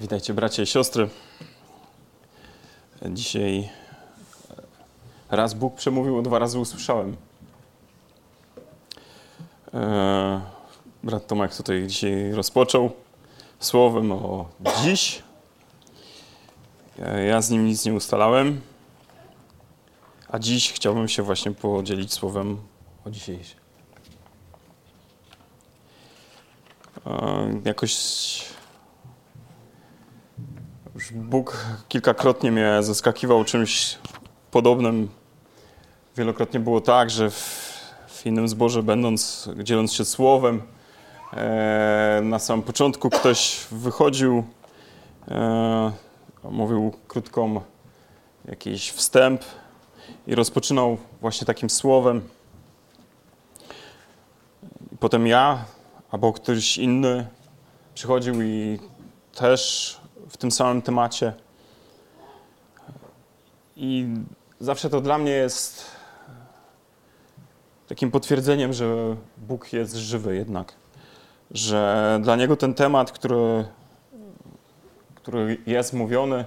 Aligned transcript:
Witajcie 0.00 0.34
bracia 0.34 0.62
i 0.62 0.66
siostry. 0.66 1.08
Dzisiaj 3.10 3.68
raz 5.30 5.54
Bóg 5.54 5.74
przemówił, 5.74 6.22
dwa 6.22 6.38
razy 6.38 6.58
usłyszałem. 6.58 7.16
E, 9.74 10.40
brat 11.02 11.26
Tomek 11.26 11.56
tutaj 11.56 11.86
dzisiaj 11.86 12.32
rozpoczął 12.32 12.90
słowem 13.60 14.12
o 14.12 14.48
dziś. 14.84 15.22
Ja 17.28 17.42
z 17.42 17.50
nim 17.50 17.66
nic 17.66 17.84
nie 17.84 17.94
ustalałem, 17.94 18.60
a 20.28 20.38
dziś 20.38 20.72
chciałbym 20.72 21.08
się 21.08 21.22
właśnie 21.22 21.52
podzielić 21.52 22.12
słowem 22.12 22.58
o 23.06 23.10
dzisiejszym. 23.10 23.60
E, 27.06 27.60
jakoś 27.64 27.96
Bóg 31.12 31.66
kilkakrotnie 31.88 32.52
mnie 32.52 32.82
zaskakiwał 32.82 33.44
czymś 33.44 33.98
podobnym. 34.50 35.08
Wielokrotnie 36.16 36.60
było 36.60 36.80
tak, 36.80 37.10
że 37.10 37.30
w, 37.30 37.34
w 38.08 38.26
innym 38.26 38.48
zborze, 38.48 38.82
będąc, 38.82 39.48
dzieląc 39.62 39.92
się 39.92 40.04
słowem, 40.04 40.62
e, 41.32 42.20
na 42.24 42.38
samym 42.38 42.62
początku 42.62 43.10
ktoś 43.10 43.66
wychodził, 43.70 44.44
e, 45.28 45.92
mówił 46.44 46.92
krótką 47.08 47.60
jakiś 48.44 48.90
wstęp 48.90 49.42
i 50.26 50.34
rozpoczynał 50.34 50.96
właśnie 51.20 51.46
takim 51.46 51.70
słowem. 51.70 52.28
Potem 55.00 55.26
ja 55.26 55.64
albo 56.10 56.32
ktoś 56.32 56.78
inny 56.78 57.26
przychodził 57.94 58.42
i 58.42 58.78
też 59.34 60.00
w 60.28 60.36
tym 60.36 60.50
samym 60.50 60.82
temacie. 60.82 61.32
I 63.76 64.06
zawsze 64.60 64.90
to 64.90 65.00
dla 65.00 65.18
mnie 65.18 65.32
jest 65.32 65.84
takim 67.88 68.10
potwierdzeniem, 68.10 68.72
że 68.72 69.16
Bóg 69.36 69.72
jest 69.72 69.94
żywy 69.94 70.36
jednak. 70.36 70.72
Że 71.50 72.20
dla 72.22 72.36
Niego 72.36 72.56
ten 72.56 72.74
temat, 72.74 73.12
który, 73.12 73.64
który 75.14 75.58
jest 75.66 75.92
mówiony, 75.92 76.44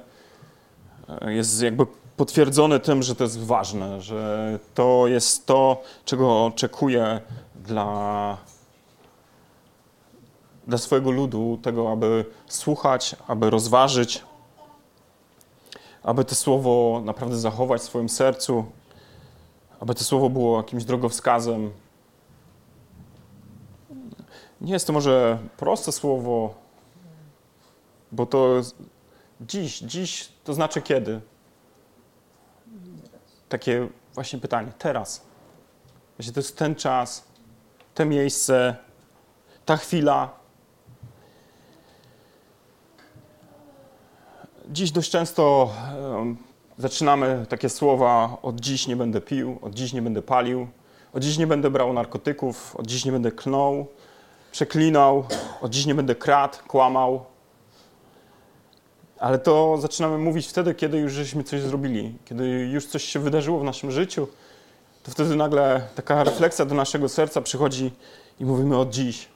jest 1.26 1.62
jakby 1.62 1.86
potwierdzony 2.18 2.80
tym, 2.80 3.04
że 3.04 3.16
to 3.16 3.24
jest 3.24 3.40
ważne, 3.40 4.02
że 4.02 4.60
to 4.74 5.08
jest 5.08 5.46
to, 5.46 5.82
czego 6.06 6.46
oczekuje 6.46 7.22
dla 7.56 8.38
dla 10.70 10.78
swojego 10.78 11.12
ludu, 11.12 11.60
tego, 11.62 11.92
aby 11.92 12.26
słuchać, 12.48 13.16
aby 13.28 13.50
rozważyć, 13.50 14.24
aby 16.04 16.26
to 16.26 16.36
słowo 16.36 17.02
naprawdę 17.06 17.38
zachować 17.38 17.82
w 17.82 17.86
swoim 17.86 18.10
sercu, 18.10 18.66
aby 19.80 19.96
to 19.96 20.04
słowo 20.04 20.30
było 20.30 20.58
jakimś 20.58 20.84
drogowskazem. 20.84 21.72
Nie 24.62 24.74
jest 24.74 24.88
to 24.88 24.94
może 24.94 25.38
proste 25.58 25.92
słowo, 25.92 26.54
bo 28.12 28.26
to 28.26 28.62
dziś, 29.42 29.80
dziś 29.80 30.30
to 30.44 30.54
znaczy 30.54 30.82
kiedy? 30.82 31.22
Takie 33.50 33.88
właśnie 34.14 34.40
pytanie, 34.40 34.72
teraz. 34.78 35.22
Właśnie 36.18 36.34
to 36.34 36.40
jest 36.40 36.58
ten 36.58 36.76
czas, 36.76 37.24
to 37.94 38.06
miejsce, 38.06 38.76
ta 39.66 39.78
chwila, 39.78 40.39
Dziś 44.72 44.92
dość 44.92 45.12
często 45.12 45.74
zaczynamy 46.78 47.46
takie 47.50 47.70
słowa: 47.70 48.38
od 48.42 48.60
dziś 48.60 48.88
nie 48.88 48.96
będę 48.96 49.22
pił, 49.22 49.60
od 49.62 49.74
dziś 49.74 49.94
nie 49.94 50.02
będę 50.02 50.22
palił, 50.22 50.68
od 51.14 51.24
dziś 51.24 51.38
nie 51.38 51.48
będę 51.48 51.70
brał 51.70 51.94
narkotyków, 51.94 52.76
od 52.76 52.88
dziś 52.88 53.06
nie 53.06 53.12
będę 53.12 53.32
klnął, 53.32 53.88
przeklinał, 54.52 55.24
od 55.62 55.72
dziś 55.72 55.86
nie 55.86 55.96
będę 55.96 56.16
kradł, 56.16 56.58
kłamał. 56.68 57.26
Ale 59.20 59.40
to 59.40 59.78
zaczynamy 59.78 60.18
mówić 60.18 60.48
wtedy, 60.48 60.76
kiedy 60.76 60.98
już 60.98 61.14
żeśmy 61.14 61.44
coś 61.44 61.62
zrobili, 61.62 62.18
kiedy 62.26 62.48
już 62.48 62.86
coś 62.86 63.04
się 63.04 63.20
wydarzyło 63.20 63.60
w 63.60 63.64
naszym 63.64 63.92
życiu. 63.92 64.28
To 65.04 65.12
wtedy 65.12 65.36
nagle 65.36 65.88
taka 65.96 66.24
refleksja 66.24 66.66
do 66.66 66.76
naszego 66.76 67.10
serca 67.10 67.42
przychodzi 67.42 67.92
i 68.40 68.46
mówimy 68.46 68.78
od 68.78 68.90
dziś. 68.90 69.28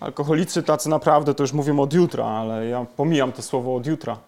Alkoholicy 0.00 0.62
tacy 0.62 0.88
naprawdę 0.88 1.34
to 1.34 1.42
już 1.42 1.52
mówią 1.52 1.80
od 1.80 1.92
jutra, 1.92 2.26
ale 2.26 2.66
ja 2.66 2.86
pomijam 2.96 3.32
to 3.32 3.42
słowo 3.42 3.76
od 3.76 3.86
jutra. 3.86 4.18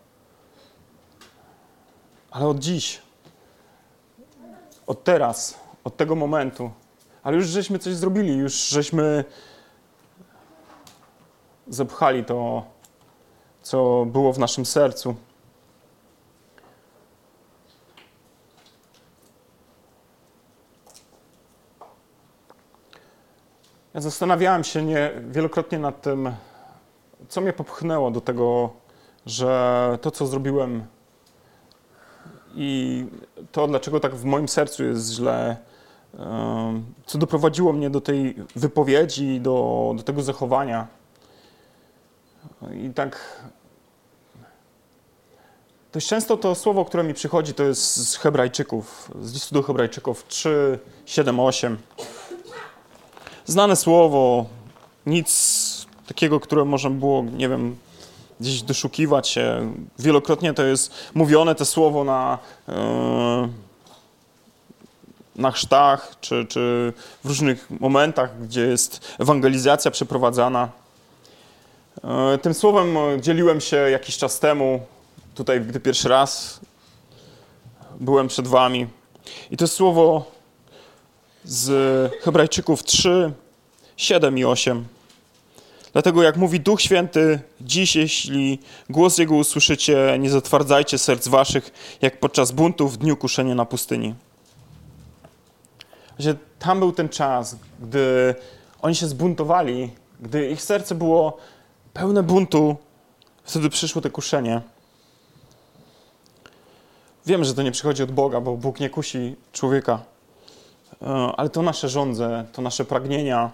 Ale 2.30 2.46
od 2.46 2.58
dziś, 2.58 3.02
od 4.86 5.04
teraz, 5.04 5.60
od 5.84 5.96
tego 5.96 6.14
momentu. 6.16 6.70
Ale 7.22 7.36
już 7.36 7.46
żeśmy 7.46 7.78
coś 7.78 7.94
zrobili, 7.94 8.36
już 8.36 8.68
żeśmy 8.68 9.24
zepchali 11.68 12.24
to, 12.24 12.64
co 13.62 14.06
było 14.06 14.32
w 14.32 14.38
naszym 14.38 14.66
sercu. 14.66 15.14
Ja 23.94 24.00
zastanawiałem 24.00 24.64
się 24.64 24.82
nie, 24.82 25.10
wielokrotnie 25.28 25.78
nad 25.78 26.02
tym, 26.02 26.32
co 27.28 27.40
mnie 27.40 27.52
popchnęło 27.52 28.10
do 28.10 28.20
tego, 28.20 28.70
że 29.26 29.98
to, 30.00 30.10
co 30.10 30.26
zrobiłem 30.26 30.84
i 32.54 33.04
to, 33.52 33.66
dlaczego 33.66 34.00
tak 34.00 34.14
w 34.14 34.24
moim 34.24 34.48
sercu 34.48 34.84
jest 34.84 35.12
źle, 35.12 35.56
co 37.06 37.18
doprowadziło 37.18 37.72
mnie 37.72 37.90
do 37.90 38.00
tej 38.00 38.36
wypowiedzi, 38.56 39.40
do, 39.40 39.92
do 39.96 40.02
tego 40.02 40.22
zachowania. 40.22 40.86
I 42.72 42.90
tak 42.90 43.42
dość 45.92 46.08
często 46.08 46.36
to 46.36 46.54
słowo, 46.54 46.84
które 46.84 47.04
mi 47.04 47.14
przychodzi, 47.14 47.54
to 47.54 47.62
jest 47.62 48.10
z 48.10 48.16
Hebrajczyków, 48.16 49.10
z 49.20 49.32
listu 49.32 49.54
do 49.54 49.62
Hebrajczyków 49.62 50.24
3, 50.28 50.78
7, 51.06 51.40
8 51.40 51.78
znane 53.46 53.76
słowo, 53.76 54.46
nic 55.06 55.86
takiego, 56.06 56.40
które 56.40 56.64
można 56.64 56.90
było, 56.90 57.22
nie 57.22 57.48
wiem, 57.48 57.76
gdzieś 58.40 58.62
doszukiwać 58.62 59.28
się. 59.28 59.74
Wielokrotnie 59.98 60.54
to 60.54 60.62
jest 60.62 60.94
mówione 61.14 61.54
te 61.54 61.64
słowo 61.64 62.04
na, 62.04 62.38
yy, 62.68 62.74
na 65.36 65.50
chrztach, 65.50 66.16
czy, 66.20 66.46
czy 66.46 66.92
w 67.24 67.28
różnych 67.28 67.70
momentach, 67.80 68.42
gdzie 68.42 68.60
jest 68.60 69.16
ewangelizacja 69.18 69.90
przeprowadzana. 69.90 70.68
Yy, 72.04 72.38
tym 72.38 72.54
słowem 72.54 72.96
dzieliłem 73.20 73.60
się 73.60 73.76
jakiś 73.76 74.16
czas 74.18 74.40
temu, 74.40 74.80
tutaj, 75.34 75.60
gdy 75.60 75.80
pierwszy 75.80 76.08
raz 76.08 76.60
byłem 78.00 78.28
przed 78.28 78.48
wami. 78.48 78.86
I 79.50 79.56
to 79.56 79.68
słowo 79.68 80.24
z 81.44 82.12
Hebrajczyków 82.22 82.84
3, 82.84 83.32
7 83.96 84.38
i 84.38 84.44
8. 84.44 84.84
Dlatego, 85.92 86.22
jak 86.22 86.36
mówi 86.36 86.60
Duch 86.60 86.80
Święty, 86.80 87.40
dziś, 87.60 87.96
jeśli 87.96 88.58
głos 88.90 89.18
Jego 89.18 89.34
usłyszycie, 89.34 90.16
nie 90.18 90.30
zatwardzajcie 90.30 90.98
serc 90.98 91.28
waszych, 91.28 91.70
jak 92.02 92.20
podczas 92.20 92.52
buntu 92.52 92.88
w 92.88 92.96
dniu 92.96 93.16
kuszenia 93.16 93.54
na 93.54 93.64
pustyni. 93.64 94.14
Że 96.18 96.36
tam 96.58 96.78
był 96.78 96.92
ten 96.92 97.08
czas, 97.08 97.56
gdy 97.80 98.34
oni 98.82 98.94
się 98.94 99.08
zbuntowali, 99.08 99.90
gdy 100.20 100.50
ich 100.50 100.62
serce 100.62 100.94
było 100.94 101.36
pełne 101.92 102.22
buntu, 102.22 102.76
wtedy 103.44 103.70
przyszło 103.70 104.02
to 104.02 104.10
kuszenie. 104.10 104.60
Wiem, 107.26 107.44
że 107.44 107.54
to 107.54 107.62
nie 107.62 107.72
przychodzi 107.72 108.02
od 108.02 108.12
Boga, 108.12 108.40
bo 108.40 108.56
Bóg 108.56 108.80
nie 108.80 108.90
kusi 108.90 109.36
człowieka. 109.52 110.11
E, 111.02 111.32
ale 111.36 111.50
to 111.50 111.62
nasze 111.62 111.88
żądze, 111.88 112.44
to 112.52 112.62
nasze 112.62 112.84
pragnienia, 112.84 113.50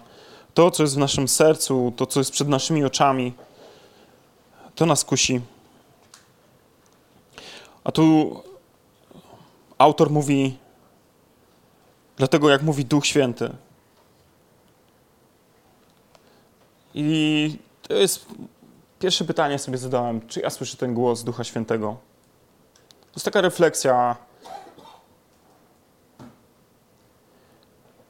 to, 0.53 0.71
co 0.71 0.83
jest 0.83 0.95
w 0.95 0.97
naszym 0.97 1.27
sercu, 1.27 1.93
to, 1.95 2.05
co 2.05 2.19
jest 2.19 2.31
przed 2.31 2.47
naszymi 2.47 2.85
oczami, 2.85 3.33
to 4.75 4.85
nas 4.85 5.05
kusi. 5.05 5.41
A 7.83 7.91
tu 7.91 8.35
autor 9.77 10.09
mówi, 10.09 10.57
dlatego 12.17 12.49
jak 12.49 12.61
mówi 12.61 12.85
Duch 12.85 13.05
Święty. 13.05 13.49
I 16.93 17.57
to 17.81 17.93
jest 17.93 18.25
pierwsze 18.99 19.25
pytanie 19.25 19.59
sobie 19.59 19.77
zadałem, 19.77 20.27
czy 20.27 20.39
ja 20.39 20.49
słyszę 20.49 20.77
ten 20.77 20.93
głos 20.93 21.23
Ducha 21.23 21.43
Świętego? 21.43 21.97
To 23.01 23.15
jest 23.15 23.25
taka 23.25 23.41
refleksja 23.41 24.15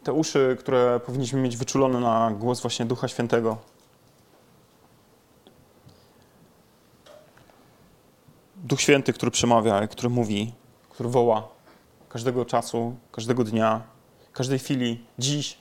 te 0.03 0.13
uszy, 0.13 0.57
które 0.59 0.99
powinniśmy 0.99 1.41
mieć 1.41 1.57
wyczulone 1.57 1.99
na 1.99 2.31
głos 2.31 2.61
właśnie 2.61 2.85
Ducha 2.85 3.07
Świętego. 3.07 3.57
Duch 8.55 8.81
Święty, 8.81 9.13
który 9.13 9.31
przemawia, 9.31 9.87
który 9.87 10.09
mówi, 10.09 10.53
który 10.89 11.09
woła 11.09 11.47
każdego 12.09 12.45
czasu, 12.45 12.95
każdego 13.11 13.43
dnia, 13.43 13.81
każdej 14.33 14.59
chwili, 14.59 15.05
dziś, 15.19 15.57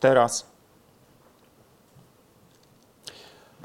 teraz. 0.00 0.46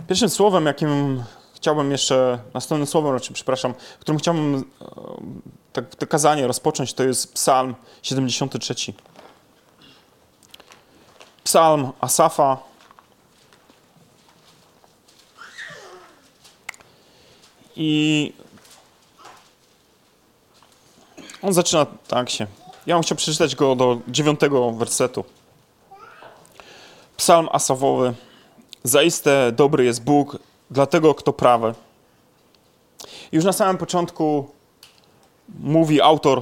Pierwszym 0.07 0.29
słowem, 0.29 0.65
jakim 0.65 1.23
chciałbym 1.53 1.91
jeszcze, 1.91 2.39
następnym 2.53 2.87
słowem, 2.87 3.13
raczej, 3.13 3.33
przepraszam, 3.33 3.73
którym 3.99 4.19
chciałbym 4.19 4.55
e, 4.55 4.85
tak, 5.73 5.95
to 5.95 6.07
kazanie 6.07 6.47
rozpocząć, 6.47 6.93
to 6.93 7.03
jest 7.03 7.33
Psalm 7.33 7.75
73. 8.01 8.75
Psalm 11.45 11.91
Asafa. 12.01 12.57
I 17.75 18.33
on 21.41 21.53
zaczyna 21.53 21.85
tak 22.07 22.29
się. 22.29 22.47
Ja 22.85 22.95
bym 22.95 23.03
chciał 23.03 23.17
przeczytać 23.17 23.55
go 23.55 23.75
do 23.75 23.99
dziewiątego 24.07 24.71
wersetu. 24.71 25.25
Psalm 27.17 27.49
Asafowy. 27.51 28.13
Zaiste 28.83 29.51
dobry 29.51 29.85
jest 29.85 30.03
Bóg 30.03 30.37
dla 30.71 30.85
tego, 30.85 31.15
kto 31.15 31.33
prawy. 31.33 31.73
Już 33.31 33.45
na 33.45 33.53
samym 33.53 33.77
początku 33.77 34.49
mówi 35.59 36.01
autor: 36.01 36.41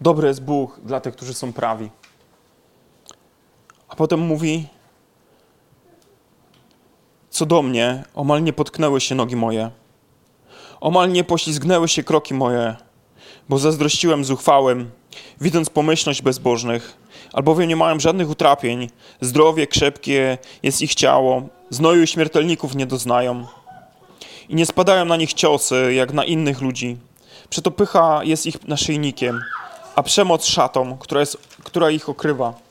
Dobry 0.00 0.28
jest 0.28 0.42
Bóg 0.42 0.80
dla 0.80 1.00
tych, 1.00 1.16
którzy 1.16 1.34
są 1.34 1.52
prawi. 1.52 1.90
A 3.96 3.98
potem 3.98 4.20
mówi: 4.20 4.66
Co 7.30 7.46
do 7.46 7.62
mnie, 7.62 8.04
omal 8.14 8.42
nie 8.42 8.52
potknęły 8.52 9.00
się 9.00 9.14
nogi 9.14 9.36
moje, 9.36 9.70
omal 10.80 11.12
nie 11.12 11.24
poślizgnęły 11.24 11.88
się 11.88 12.02
kroki 12.02 12.34
moje, 12.34 12.76
bo 13.48 13.58
zazdrościłem 13.58 14.24
zuchwałym, 14.24 14.90
widząc 15.40 15.70
pomyślność 15.70 16.22
bezbożnych, 16.22 16.96
albowiem 17.32 17.68
nie 17.68 17.76
mają 17.76 18.00
żadnych 18.00 18.30
utrapień, 18.30 18.90
zdrowie 19.20 19.66
krzepkie 19.66 20.38
jest 20.62 20.82
ich 20.82 20.94
ciało, 20.94 21.42
znoju 21.70 22.06
śmiertelników 22.06 22.74
nie 22.74 22.86
doznają. 22.86 23.46
I 24.48 24.54
nie 24.54 24.66
spadają 24.66 25.04
na 25.04 25.16
nich 25.16 25.34
ciosy, 25.34 25.94
jak 25.94 26.12
na 26.12 26.24
innych 26.24 26.60
ludzi. 26.60 26.96
Przeto 27.50 27.70
pycha 27.70 28.24
jest 28.24 28.46
ich 28.46 28.68
naszyjnikiem, 28.68 29.40
a 29.94 30.02
przemoc 30.02 30.44
szatą, 30.44 30.98
która, 30.98 31.20
jest, 31.20 31.36
która 31.64 31.90
ich 31.90 32.08
okrywa. 32.08 32.65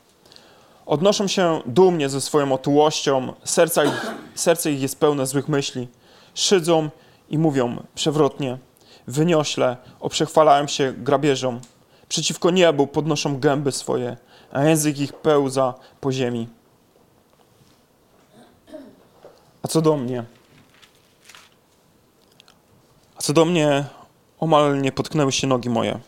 Odnoszą 0.86 1.28
się 1.28 1.62
dumnie 1.66 2.10
ze 2.10 2.22
swoją 2.22 2.52
otyłością, 2.52 3.34
serca 3.44 3.86
ich, 3.86 4.14
serce 4.36 4.72
ich 4.72 4.82
jest 4.82 5.00
pełne 5.00 5.26
złych 5.26 5.48
myśli. 5.48 5.88
Szydzą 6.34 6.90
i 7.30 7.38
mówią 7.38 7.84
przewrotnie, 7.96 8.58
wyniośle, 9.08 9.78
oprzechwalają 10.00 10.68
się 10.68 10.94
grabieżom. 10.98 11.60
Przeciwko 12.10 12.52
niebu 12.52 12.88
podnoszą 12.88 13.40
gęby 13.40 13.72
swoje, 13.72 14.18
a 14.52 14.64
język 14.64 15.00
ich 15.00 15.14
pełza 15.14 15.74
po 16.02 16.12
ziemi. 16.12 16.48
A 19.64 19.68
co 19.68 19.82
do 19.82 19.98
mnie? 19.98 20.24
A 23.18 23.22
co 23.22 23.34
do 23.34 23.46
mnie, 23.46 23.86
omal 24.40 24.82
nie 24.82 24.92
potknęły 24.92 25.32
się 25.32 25.48
nogi 25.48 25.70
moje. 25.70 26.00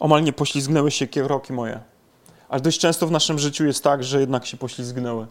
Omal 0.00 0.22
nie 0.22 0.32
poślizgnęły 0.32 0.90
się 0.90 1.06
kieroki 1.06 1.52
moje. 1.52 1.89
Ale 2.50 2.60
dość 2.60 2.80
często 2.80 3.06
w 3.06 3.10
naszym 3.10 3.38
życiu 3.38 3.66
jest 3.66 3.84
tak, 3.84 4.04
że 4.04 4.20
jednak 4.20 4.46
się 4.46 4.56
poślizgnęły. 4.56 5.26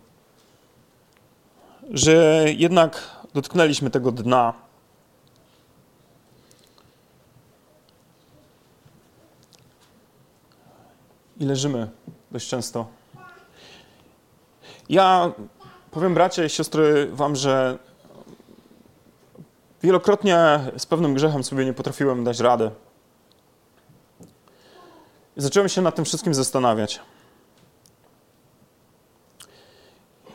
Że 1.90 2.46
jednak 2.58 3.18
dotknęliśmy 3.34 3.90
tego 3.90 4.12
dna. 4.12 4.54
I 11.40 11.46
leżymy 11.46 11.90
dość 12.32 12.50
często. 12.50 12.88
Ja 14.90 15.32
powiem 15.92 16.14
bracia 16.14 16.46
i 16.46 16.50
siostry 16.50 17.10
wam, 17.12 17.36
że 17.36 17.78
wielokrotnie 19.84 20.60
z 20.78 20.86
pewnym 20.86 21.14
grzechem 21.14 21.44
sobie 21.44 21.66
nie 21.66 21.74
potrafiłem 21.74 22.24
dać 22.24 22.40
rady. 22.40 22.72
I 25.40 25.42
zacząłem 25.42 25.70
się 25.70 25.82
nad 25.82 25.96
tym 25.96 26.06
wszystkim 26.06 26.34
zastanawiać. 26.34 27.00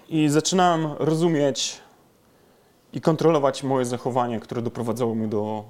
I 0.09 0.29
zaczynałem 0.29 0.93
rozumieć 0.99 1.81
i 2.93 3.01
kontrolować 3.01 3.62
moje 3.62 3.85
zachowanie, 3.85 4.41
które 4.41 4.62
doprowadzało 4.62 5.15
mnie 5.15 5.29
do 5.29 5.65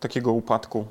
takiego 0.00 0.32
upadku. 0.32 0.86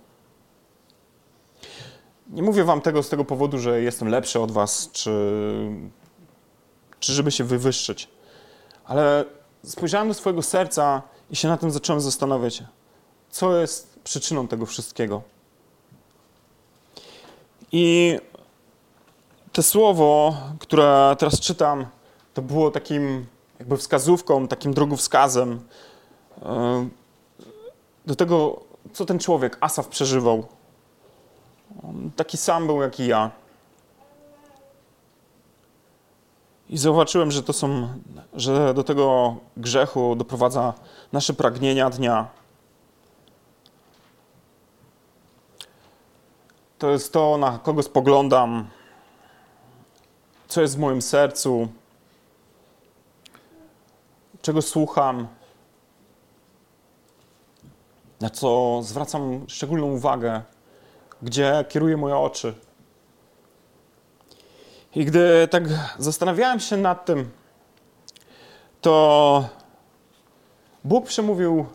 Nie 2.30 2.44
mówię 2.44 2.64
wam 2.64 2.82
tego 2.82 3.04
z 3.04 3.10
tego 3.10 3.26
powodu, 3.26 3.60
że 3.60 3.82
jestem 3.82 4.08
lepszy 4.08 4.40
od 4.40 4.52
was, 4.52 4.90
czy, 4.92 5.12
czy 7.00 7.14
żeby 7.14 7.32
się 7.32 7.44
wywyższyć, 7.44 8.08
ale 8.86 9.26
spojrzałem 9.64 10.08
do 10.08 10.14
swojego 10.14 10.42
serca 10.42 11.02
i 11.30 11.36
się 11.36 11.48
na 11.48 11.58
tym 11.58 11.72
zacząłem 11.72 12.02
zastanawiać, 12.02 12.64
co 13.30 13.60
jest 13.60 14.00
przyczyną 14.04 14.48
tego 14.48 14.66
wszystkiego. 14.66 15.39
I 17.72 18.18
to 19.52 19.64
słowo, 19.64 20.38
które 20.60 21.16
teraz 21.20 21.40
czytam, 21.40 21.86
to 22.34 22.42
było 22.42 22.72
takim 22.72 23.26
jakby 23.60 23.78
wskazówką, 23.78 24.48
takim 24.48 24.74
drogowskazem 24.74 25.60
e, 26.42 26.90
do 28.06 28.16
tego, 28.16 28.62
co 28.94 29.06
ten 29.06 29.20
człowiek, 29.20 29.58
Asaf, 29.62 29.88
przeżywał. 29.88 30.48
On 31.84 32.12
taki 32.16 32.38
sam 32.38 32.68
był 32.68 32.82
jak 32.82 33.00
i 33.00 33.08
ja. 33.08 33.32
I 36.70 36.78
zobaczyłem, 36.78 37.32
że 37.32 37.44
to 37.44 37.54
są, 37.54 37.88
że 38.34 38.74
do 38.74 38.84
tego 38.84 39.36
grzechu 39.58 40.16
doprowadza 40.16 40.74
nasze 41.14 41.34
pragnienia 41.34 41.90
dnia. 41.90 42.28
To 46.80 46.92
jest 46.92 47.14
to, 47.14 47.38
na 47.38 47.60
kogo 47.64 47.84
spoglądam, 47.84 48.68
co 50.48 50.62
jest 50.62 50.76
w 50.76 50.80
moim 50.80 51.02
sercu, 51.02 51.68
czego 54.42 54.62
słucham, 54.62 55.28
na 58.22 58.30
co 58.30 58.80
zwracam 58.84 59.46
szczególną 59.48 59.86
uwagę, 59.86 60.42
gdzie 61.22 61.66
kieruję 61.70 61.98
moje 61.98 62.18
oczy. 62.18 62.54
I 64.96 65.06
gdy 65.06 65.48
tak 65.52 65.64
zastanawiałem 65.98 66.60
się 66.60 66.78
nad 66.78 67.06
tym, 67.06 67.32
to 68.82 69.50
Bóg 70.84 71.06
przemówił 71.06 71.66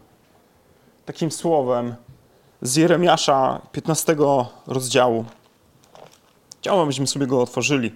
takim 1.06 1.30
słowem 1.30 1.94
z 2.64 2.76
Jeremiasza 2.76 3.60
15 3.72 4.16
rozdziału. 4.66 5.24
Chciałbym, 6.60 6.84
abyśmy 6.84 7.06
sobie 7.06 7.26
go 7.26 7.42
otworzyli. 7.42 7.92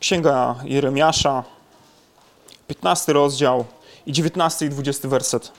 Księga 0.00 0.54
Jeremiasza, 0.64 1.44
15 2.68 3.12
rozdział 3.12 3.64
i 4.06 4.12
19 4.12 4.66
i 4.66 4.68
20 4.68 5.08
werset. 5.08 5.52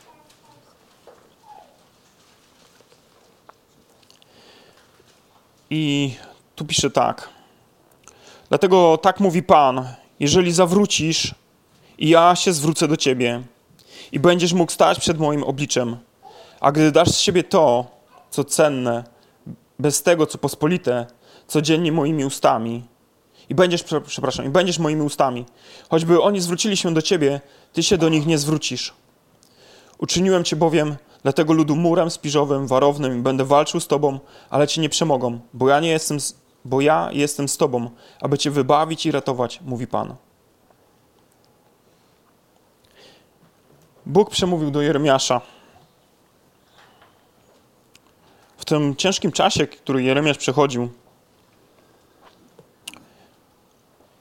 I 5.70 6.14
tu 6.56 6.66
pisze 6.66 6.90
tak. 6.90 7.30
Dlatego 8.50 8.98
tak 8.98 9.20
mówi 9.20 9.44
Pan: 9.44 9.88
Jeżeli 10.20 10.52
zawrócisz, 10.52 11.36
i 11.98 12.10
ja 12.10 12.36
się 12.36 12.54
zwrócę 12.54 12.88
do 12.88 12.98
ciebie, 12.98 13.44
i 14.12 14.20
będziesz 14.20 14.54
mógł 14.54 14.72
stać 14.72 15.00
przed 15.00 15.20
moim 15.20 15.44
obliczem, 15.44 15.98
a 16.60 16.72
gdy 16.72 16.92
dasz 16.92 17.10
z 17.10 17.18
siebie 17.18 17.44
to, 17.44 17.86
co 18.30 18.44
cenne, 18.44 19.04
bez 19.80 20.04
tego, 20.04 20.26
co 20.26 20.38
pospolite, 20.38 21.06
codziennie 21.48 21.92
moimi 21.92 22.26
ustami, 22.26 22.84
i 23.50 23.56
będziesz, 23.56 23.84
przepraszam, 24.06 24.46
i 24.46 24.50
będziesz 24.50 24.80
moimi 24.80 25.02
ustami. 25.02 25.46
Choćby 25.90 26.22
oni 26.22 26.42
zwrócili 26.42 26.78
się 26.78 26.94
do 26.94 27.02
ciebie, 27.02 27.42
ty 27.74 27.84
się 27.84 27.98
do 27.98 28.10
nich 28.10 28.26
nie 28.26 28.38
zwrócisz. 28.38 28.94
Uczyniłem 29.98 30.44
cię 30.44 30.56
bowiem 30.56 30.96
dla 31.24 31.34
tego 31.34 31.54
ludu 31.54 31.76
murem 31.76 32.10
spiżowym, 32.10 32.68
warownym 32.68 33.18
i 33.20 33.22
będę 33.22 33.46
walczył 33.46 33.80
z 33.80 33.88
tobą, 33.88 34.20
ale 34.50 34.68
ci 34.68 34.82
nie 34.82 34.90
przemogą, 34.90 35.40
bo 35.54 35.70
ja 35.70 35.80
nie 35.80 35.90
jestem, 35.90 36.18
bo 36.66 36.82
ja 36.82 37.10
jestem 37.12 37.50
z 37.50 37.58
tobą, 37.58 37.90
aby 38.22 38.38
cię 38.38 38.52
wybawić 38.52 39.06
i 39.06 39.12
ratować, 39.12 39.60
mówi 39.62 39.88
Pan. 39.88 40.16
Bóg 44.10 44.30
przemówił 44.30 44.72
do 44.72 44.82
Jeremiasza. 44.82 45.42
W 48.58 48.66
tym 48.66 48.96
ciężkim 48.96 49.32
czasie, 49.32 49.68
który 49.68 50.04
Jeremiasz 50.04 50.38
przechodził, 50.38 50.90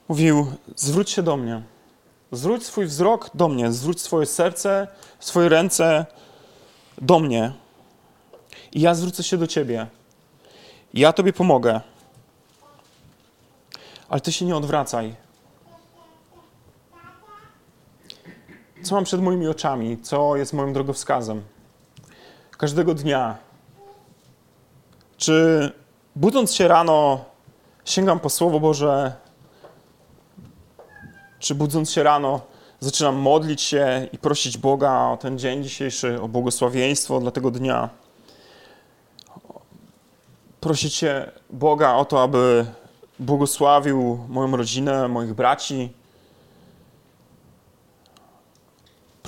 Mówił: 0.09 0.53
Zwróć 0.77 1.11
się 1.11 1.23
do 1.23 1.37
mnie. 1.37 1.63
Zwróć 2.33 2.67
swój 2.67 2.87
wzrok 2.87 3.31
do 3.35 3.49
mnie, 3.49 3.73
zwróć 3.73 4.01
swoje 4.01 4.27
serce, 4.27 4.89
swoje 5.21 5.49
ręce 5.49 6.07
do 6.99 7.19
mnie. 7.19 7.53
I 8.73 8.81
ja 8.81 8.95
zwrócę 8.95 9.23
się 9.23 9.37
do 9.37 9.47
ciebie. 9.47 9.87
Ja 10.95 11.13
tobie 11.13 11.33
pomogę. 11.33 11.81
Ale 14.09 14.21
ty 14.21 14.33
się 14.33 14.45
nie 14.45 14.57
odwracaj. 14.57 15.28
Co 18.83 18.95
mam 18.95 19.05
przed 19.05 19.23
moimi 19.23 19.49
oczami? 19.49 19.99
Co 20.03 20.37
jest 20.37 20.53
moim 20.53 20.73
drogowskazem? 20.73 21.43
Każdego 22.59 22.95
dnia. 22.95 23.37
Czy 25.17 25.73
budząc 26.17 26.55
się 26.55 26.69
rano, 26.69 27.25
sięgam 27.85 28.21
po 28.21 28.31
Słowo 28.31 28.61
Boże? 28.61 29.13
Czy 31.39 31.55
budząc 31.55 31.91
się 31.91 32.03
rano, 32.03 32.41
zaczynam 32.81 33.17
modlić 33.17 33.63
się 33.63 34.09
i 34.13 34.19
prosić 34.19 34.59
Boga 34.59 35.09
o 35.13 35.17
ten 35.17 35.39
dzień 35.39 35.63
dzisiejszy, 35.63 36.21
o 36.21 36.29
błogosławieństwo 36.29 37.21
dla 37.21 37.31
tego 37.31 37.51
dnia? 37.51 37.89
Prosić 40.61 40.95
się 40.95 41.31
Boga 41.51 41.95
o 41.95 42.05
to, 42.05 42.23
aby 42.23 42.67
błogosławił 43.19 44.19
moją 44.29 44.57
rodzinę, 44.57 45.09
moich 45.09 45.35
braci. 45.35 45.98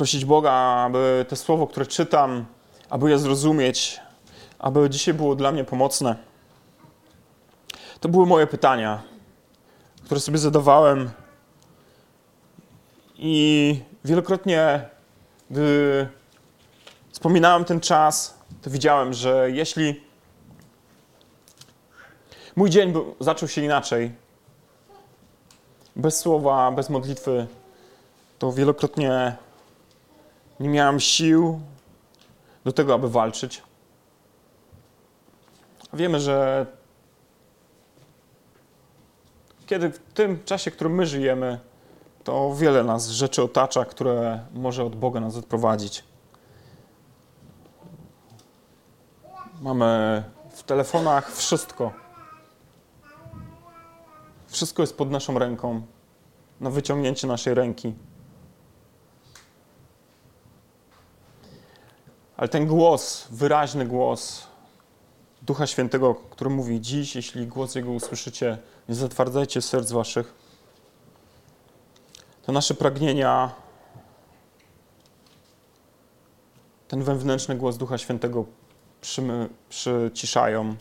Prosić 0.00 0.25
Boga, 0.25 0.52
aby 0.52 1.26
to 1.28 1.37
słowo, 1.37 1.66
które 1.66 1.87
czytam, 1.87 2.47
aby 2.90 3.11
je 3.11 3.19
zrozumieć, 3.19 4.00
aby 4.59 4.90
dzisiaj 4.90 5.14
było 5.14 5.35
dla 5.35 5.52
mnie 5.52 5.64
pomocne. 5.64 6.16
To 8.00 8.09
były 8.09 8.26
moje 8.26 8.47
pytania, 8.47 9.02
które 10.04 10.21
sobie 10.21 10.38
zadawałem. 10.38 11.11
I 13.16 13.80
wielokrotnie, 14.04 14.88
gdy 15.50 16.09
wspominałem 17.11 17.64
ten 17.64 17.80
czas, 17.80 18.38
to 18.62 18.71
widziałem, 18.71 19.12
że 19.12 19.50
jeśli 19.50 20.00
mój 22.57 22.71
dzień 22.71 22.92
był, 22.92 23.14
zaczął 23.21 23.49
się 23.49 23.62
inaczej, 23.64 24.12
bez 25.97 26.19
słowa, 26.19 26.73
bez 26.73 26.90
modlitwy, 26.90 27.47
to 28.38 28.52
wielokrotnie 28.52 29.37
nie 30.61 30.69
miałem 30.69 31.00
sił 31.00 31.61
do 32.64 32.73
tego, 32.73 32.95
aby 32.95 33.09
walczyć. 33.09 33.62
Wiemy, 35.93 36.21
że 36.21 36.67
kiedy 39.67 39.90
w 39.90 39.99
tym 39.99 40.45
czasie, 40.45 40.71
w 40.71 40.75
którym 40.75 40.95
my 40.95 41.07
żyjemy, 41.07 41.61
to 42.25 42.55
wiele 42.55 42.85
nas 42.85 43.09
rzeczy 43.09 43.43
otacza, 43.43 43.85
które 43.85 44.40
może 44.55 44.85
od 44.85 44.97
Boga 44.97 45.21
nas 45.21 45.37
odprowadzić. 45.37 46.05
Mamy 49.61 50.23
w 50.50 50.62
telefonach 50.62 51.33
wszystko. 51.33 51.93
Wszystko 54.47 54.83
jest 54.83 54.97
pod 54.97 55.11
naszą 55.11 55.38
ręką, 55.38 55.83
na 56.61 56.71
wyciągnięcie 56.71 57.26
naszej 57.26 57.55
ręki. 57.55 57.95
Ale 62.41 62.49
ten 62.49 62.67
głos, 62.67 63.27
wyraźny 63.31 63.87
głos 63.87 64.47
Ducha 65.43 65.67
Świętego, 65.67 66.15
który 66.15 66.51
mówi 66.51 66.81
dziś, 66.81 67.17
jeśli 67.17 67.47
głos 67.47 67.75
Jego 67.75 67.91
usłyszycie, 67.91 68.59
nie 68.89 68.95
zatwardzajcie 68.95 69.63
serc 69.63 69.93
waszych. 69.93 70.35
To 72.43 72.53
nasze 72.53 72.75
pragnienia, 72.75 73.55
ten 76.89 77.03
wewnętrzny 77.03 77.57
głos 77.57 77.77
Ducha 77.77 77.99
Świętego 77.99 78.45
przy, 79.01 79.23
przyciszają. 79.69 80.77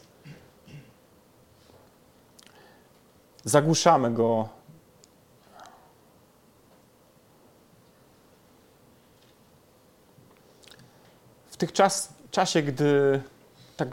Zagłuszamy 3.44 4.12
go. 4.12 4.50
Tych 11.60 11.74
czas, 11.74 12.14
czasie, 12.32 12.62
gdy 12.62 13.22
tak 13.78 13.90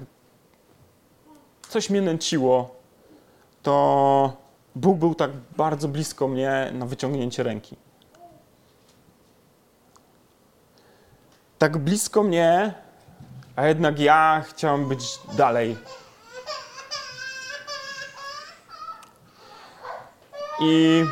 coś 1.69 1.91
mnie 1.91 2.03
nęciło, 2.03 2.75
to 3.63 4.37
Bóg 4.75 4.99
był 4.99 5.15
tak 5.15 5.31
bardzo 5.57 5.89
blisko 5.89 6.29
mnie 6.29 6.71
na 6.73 6.87
wyciągnięcie 6.87 7.43
ręki. 7.43 7.77
Tak 11.59 11.79
blisko 11.79 12.23
mnie, 12.23 12.75
a 13.57 13.67
jednak 13.67 13.99
ja 13.99 14.45
chciałem 14.49 14.89
być 14.89 15.19
dalej. 15.37 15.77
I 20.61 21.05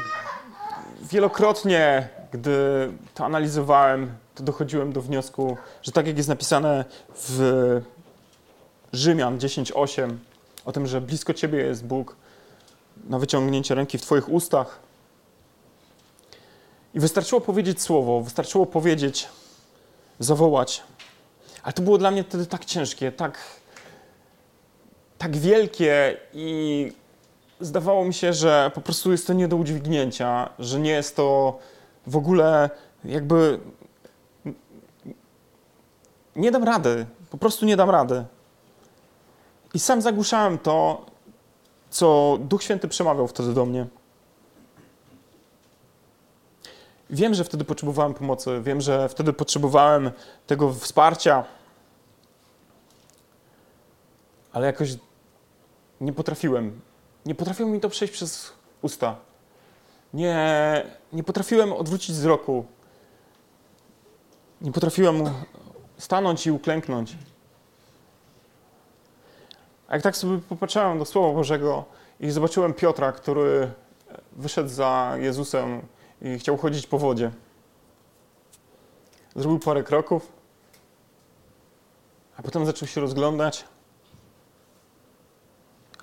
wielokrotnie, 1.02 2.08
gdy 2.34 2.90
to 3.14 3.24
analizowałem, 3.24 4.14
to 4.34 4.42
dochodziłem 4.42 4.92
do 4.92 5.02
wniosku, 5.02 5.56
że 5.82 5.92
tak 5.92 6.06
jak 6.06 6.16
jest 6.16 6.28
napisane 6.28 6.84
w 7.16 7.80
Rzymian 8.92 9.38
10:8, 9.38 10.16
o 10.64 10.72
tym, 10.72 10.86
że 10.86 11.00
blisko 11.00 11.34
Ciebie 11.34 11.58
jest 11.58 11.84
Bóg, 11.84 12.16
na 13.08 13.18
wyciągnięcie 13.18 13.74
ręki 13.74 13.98
w 13.98 14.02
Twoich 14.02 14.28
ustach. 14.28 14.78
I 16.94 17.00
wystarczyło 17.00 17.40
powiedzieć 17.40 17.82
słowo, 17.82 18.20
wystarczyło 18.20 18.66
powiedzieć, 18.66 19.28
zawołać. 20.18 20.82
Ale 21.62 21.72
to 21.72 21.82
było 21.82 21.98
dla 21.98 22.10
mnie 22.10 22.24
wtedy 22.24 22.46
tak 22.46 22.64
ciężkie, 22.64 23.12
tak, 23.12 23.38
tak 25.18 25.36
wielkie 25.36 26.16
i 26.32 26.92
zdawało 27.60 28.04
mi 28.04 28.14
się, 28.14 28.32
że 28.32 28.70
po 28.74 28.80
prostu 28.80 29.12
jest 29.12 29.26
to 29.26 29.32
nie 29.32 29.48
do 29.48 29.56
udźwignięcia, 29.56 30.48
że 30.58 30.80
nie 30.80 30.90
jest 30.90 31.16
to 31.16 31.58
w 32.06 32.16
ogóle 32.16 32.70
jakby. 33.04 33.60
Nie 36.36 36.50
dam 36.50 36.64
rady, 36.64 37.06
po 37.30 37.38
prostu 37.38 37.66
nie 37.66 37.76
dam 37.76 37.90
rady. 37.90 38.24
I 39.74 39.78
sam 39.78 40.02
zagłuszałem 40.02 40.58
to, 40.58 41.06
co 41.90 42.38
Duch 42.40 42.62
Święty 42.62 42.88
przemawiał 42.88 43.28
wtedy 43.28 43.54
do 43.54 43.66
mnie. 43.66 43.86
Wiem, 47.10 47.34
że 47.34 47.44
wtedy 47.44 47.64
potrzebowałem 47.64 48.14
pomocy, 48.14 48.60
wiem, 48.62 48.80
że 48.80 49.08
wtedy 49.08 49.32
potrzebowałem 49.32 50.10
tego 50.46 50.72
wsparcia, 50.72 51.44
ale 54.52 54.66
jakoś 54.66 54.96
nie 56.00 56.12
potrafiłem. 56.12 56.80
Nie 57.26 57.34
potrafiło 57.34 57.68
mi 57.68 57.80
to 57.80 57.88
przejść 57.88 58.14
przez 58.14 58.52
usta. 58.82 59.16
Nie, 60.14 60.86
nie 61.12 61.24
potrafiłem 61.24 61.72
odwrócić 61.72 62.16
wzroku. 62.16 62.64
Nie 64.60 64.72
potrafiłem 64.72 65.30
stanąć 65.98 66.46
i 66.46 66.50
uklęknąć. 66.50 67.16
A 69.88 69.94
jak 69.94 70.02
tak 70.02 70.16
sobie 70.16 70.38
popatrzyłem 70.38 70.98
do 70.98 71.04
Słowa 71.04 71.34
Bożego 71.34 71.84
i 72.20 72.30
zobaczyłem 72.30 72.74
Piotra, 72.74 73.12
który 73.12 73.70
wyszedł 74.32 74.68
za 74.68 75.14
Jezusem 75.20 75.82
i 76.22 76.38
chciał 76.38 76.56
chodzić 76.56 76.86
po 76.86 76.98
wodzie. 76.98 77.30
Zrobił 79.36 79.58
parę 79.58 79.82
kroków, 79.82 80.32
a 82.36 82.42
potem 82.42 82.66
zaczął 82.66 82.88
się 82.88 83.00
rozglądać. 83.00 83.64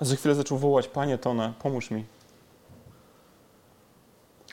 A 0.00 0.04
za 0.04 0.16
chwilę 0.16 0.34
zaczął 0.34 0.58
wołać: 0.58 0.88
Panie 0.88 1.18
Tone, 1.18 1.52
pomóż 1.62 1.90
mi. 1.90 2.11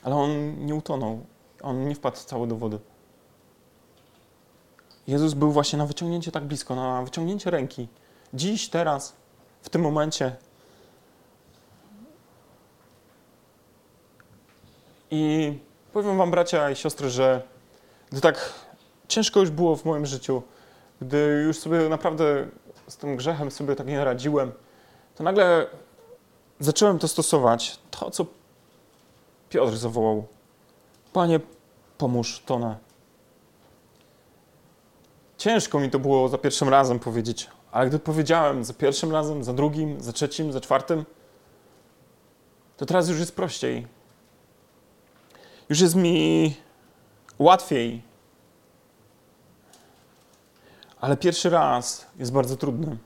Ale 0.03 0.15
on 0.15 0.65
nie 0.65 0.75
utonął. 0.75 1.25
On 1.61 1.87
nie 1.87 1.95
wpadł 1.95 2.17
cały 2.17 2.47
do 2.47 2.55
wody. 2.55 2.79
Jezus 5.07 5.33
był 5.33 5.51
właśnie 5.51 5.79
na 5.79 5.85
wyciągnięcie 5.85 6.31
tak 6.31 6.43
blisko, 6.43 6.75
na 6.75 7.03
wyciągnięcie 7.03 7.51
ręki. 7.51 7.87
Dziś, 8.33 8.69
teraz, 8.69 9.15
w 9.61 9.69
tym 9.69 9.81
momencie. 9.81 10.35
I 15.11 15.53
powiem 15.93 16.17
Wam, 16.17 16.31
bracia 16.31 16.71
i 16.71 16.75
siostry, 16.75 17.09
że 17.09 17.41
gdy 18.11 18.21
tak 18.21 18.53
ciężko 19.07 19.39
już 19.39 19.49
było 19.49 19.75
w 19.75 19.85
moim 19.85 20.05
życiu, 20.05 20.41
gdy 21.01 21.43
już 21.47 21.59
sobie 21.59 21.89
naprawdę 21.89 22.47
z 22.87 22.97
tym 22.97 23.17
grzechem 23.17 23.51
sobie 23.51 23.75
tak 23.75 23.87
nie 23.87 24.03
radziłem, 24.03 24.51
to 25.15 25.23
nagle 25.23 25.67
zacząłem 26.59 26.99
to 26.99 27.07
stosować. 27.07 27.79
To, 27.91 28.11
co 28.11 28.25
Piotr 29.49 29.77
zawołał. 29.77 30.27
Panie, 31.13 31.39
pomóż 31.97 32.41
Tona. 32.45 32.77
Ciężko 35.37 35.79
mi 35.79 35.89
to 35.89 35.99
było 35.99 36.29
za 36.29 36.37
pierwszym 36.37 36.69
razem 36.69 36.99
powiedzieć, 36.99 37.49
ale 37.71 37.89
gdy 37.89 37.99
powiedziałem 37.99 38.63
za 38.63 38.73
pierwszym 38.73 39.11
razem, 39.11 39.43
za 39.43 39.53
drugim, 39.53 40.01
za 40.01 40.13
trzecim, 40.13 40.51
za 40.51 40.61
czwartym, 40.61 41.05
to 42.77 42.85
teraz 42.85 43.09
już 43.09 43.19
jest 43.19 43.35
prościej. 43.35 43.87
już 45.69 45.79
jest 45.79 45.95
mi 45.95 46.55
łatwiej. 47.39 48.01
Ale 51.01 51.17
pierwszy 51.17 51.49
raz 51.49 52.05
jest 52.19 52.31
bardzo 52.31 52.57
trudny. 52.57 52.97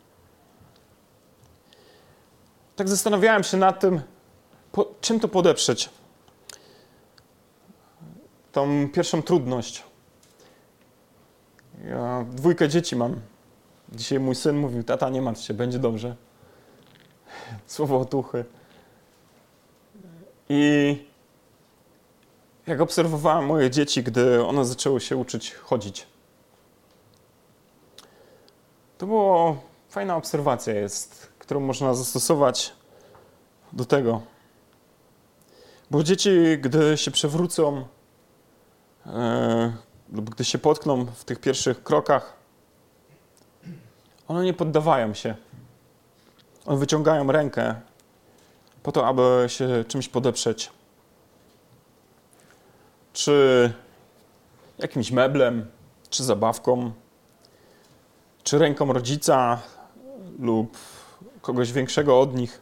Tak 2.76 2.90
zastanawiałem 2.90 3.44
się 3.44 3.58
nad 3.58 3.80
tym, 3.80 4.02
po, 4.72 4.92
czym 5.02 5.20
to 5.20 5.28
podeprzeć. 5.28 5.90
Tą 8.54 8.90
pierwszą 8.90 9.22
trudność. 9.22 9.84
Ja 11.90 12.26
dwójkę 12.32 12.70
dzieci 12.70 12.96
mam. 12.96 13.20
Dzisiaj 13.92 14.20
mój 14.20 14.36
syn 14.36 14.58
mówił, 14.58 14.84
tata 14.84 15.10
nie 15.10 15.22
martw 15.22 15.42
się, 15.42 15.54
będzie 15.54 15.80
dobrze. 15.80 16.16
Słowo 17.68 18.00
otuchy. 18.00 18.46
I 20.50 20.98
jak 22.68 22.82
obserwowałem 22.82 23.46
moje 23.46 23.72
dzieci, 23.72 24.04
gdy 24.04 24.46
one 24.46 24.66
zaczęły 24.66 25.02
się 25.02 25.18
uczyć 25.18 25.54
chodzić. 25.54 26.08
To 28.98 29.08
była 29.08 29.56
fajna 29.90 30.16
obserwacja 30.16 30.74
jest, 30.74 31.32
którą 31.40 31.60
można 31.60 31.94
zastosować 31.94 32.74
do 33.74 33.86
tego. 33.86 34.22
Bo 35.92 36.04
dzieci, 36.04 36.30
gdy 36.62 36.98
się 36.98 37.12
przewrócą 37.12 37.86
lub 40.14 40.30
gdy 40.30 40.46
się 40.46 40.58
potkną 40.58 41.06
w 41.06 41.24
tych 41.24 41.40
pierwszych 41.40 41.84
krokach, 41.84 42.34
one 44.28 44.44
nie 44.44 44.54
poddawają 44.54 45.14
się. 45.14 45.36
One 46.66 46.78
wyciągają 46.78 47.32
rękę 47.32 47.76
po 48.84 48.92
to, 48.92 49.08
aby 49.08 49.46
się 49.48 49.84
czymś 49.88 50.10
podeprzeć. 50.10 50.72
Czy 53.14 53.74
jakimś 54.78 55.12
meblem, 55.12 55.66
czy 56.10 56.24
zabawką, 56.24 56.92
czy 58.44 58.58
ręką 58.58 58.94
rodzica 58.94 59.62
lub 60.40 60.78
kogoś 61.42 61.72
większego 61.72 62.20
od 62.20 62.36
nich. 62.36 62.62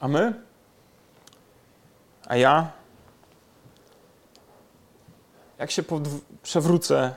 A 0.00 0.08
my? 0.08 0.43
A 2.26 2.36
ja? 2.36 2.72
Jak 5.58 5.70
się 5.70 5.82
przewrócę, 6.42 7.14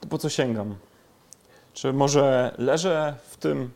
to 0.00 0.08
po 0.08 0.18
co 0.18 0.28
sięgam? 0.28 0.76
Czy 1.72 1.92
może 1.92 2.54
leżę 2.58 3.16
w 3.28 3.36
tym 3.36 3.70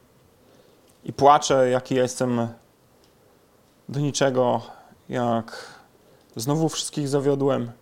i 1.05 1.13
płaczę, 1.13 1.71
jaki 1.71 1.95
jestem 1.95 2.49
do 3.89 4.01
niczego, 4.01 4.63
jak 5.09 5.75
znowu 6.37 6.69
wszystkich 6.69 7.09
zawiodłem? 7.09 7.73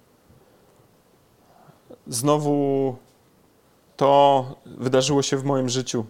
Znowu 2.06 2.96
to 3.96 4.44
wydarzyło 4.66 5.22
się 5.22 5.36
w 5.36 5.44
moim 5.44 5.68
życiu. 5.68 6.06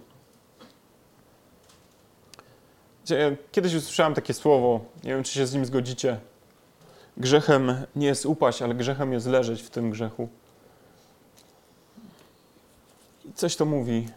Kiedyś 3.52 3.74
usłyszałem 3.74 4.14
takie 4.14 4.34
słowo, 4.34 4.80
nie 5.04 5.10
wiem, 5.10 5.22
czy 5.22 5.32
się 5.32 5.46
z 5.46 5.54
nim 5.54 5.64
zgodzicie. 5.64 6.20
Grzechem 7.16 7.86
nie 7.96 8.06
jest 8.06 8.26
upaść, 8.26 8.62
ale 8.62 8.74
grzechem 8.74 9.12
jest 9.12 9.26
leżeć 9.26 9.62
w 9.62 9.70
tym 9.70 9.90
grzechu. 9.90 10.28
I 13.24 13.32
coś 13.32 13.56
to 13.56 13.64
mówi. 13.64 14.08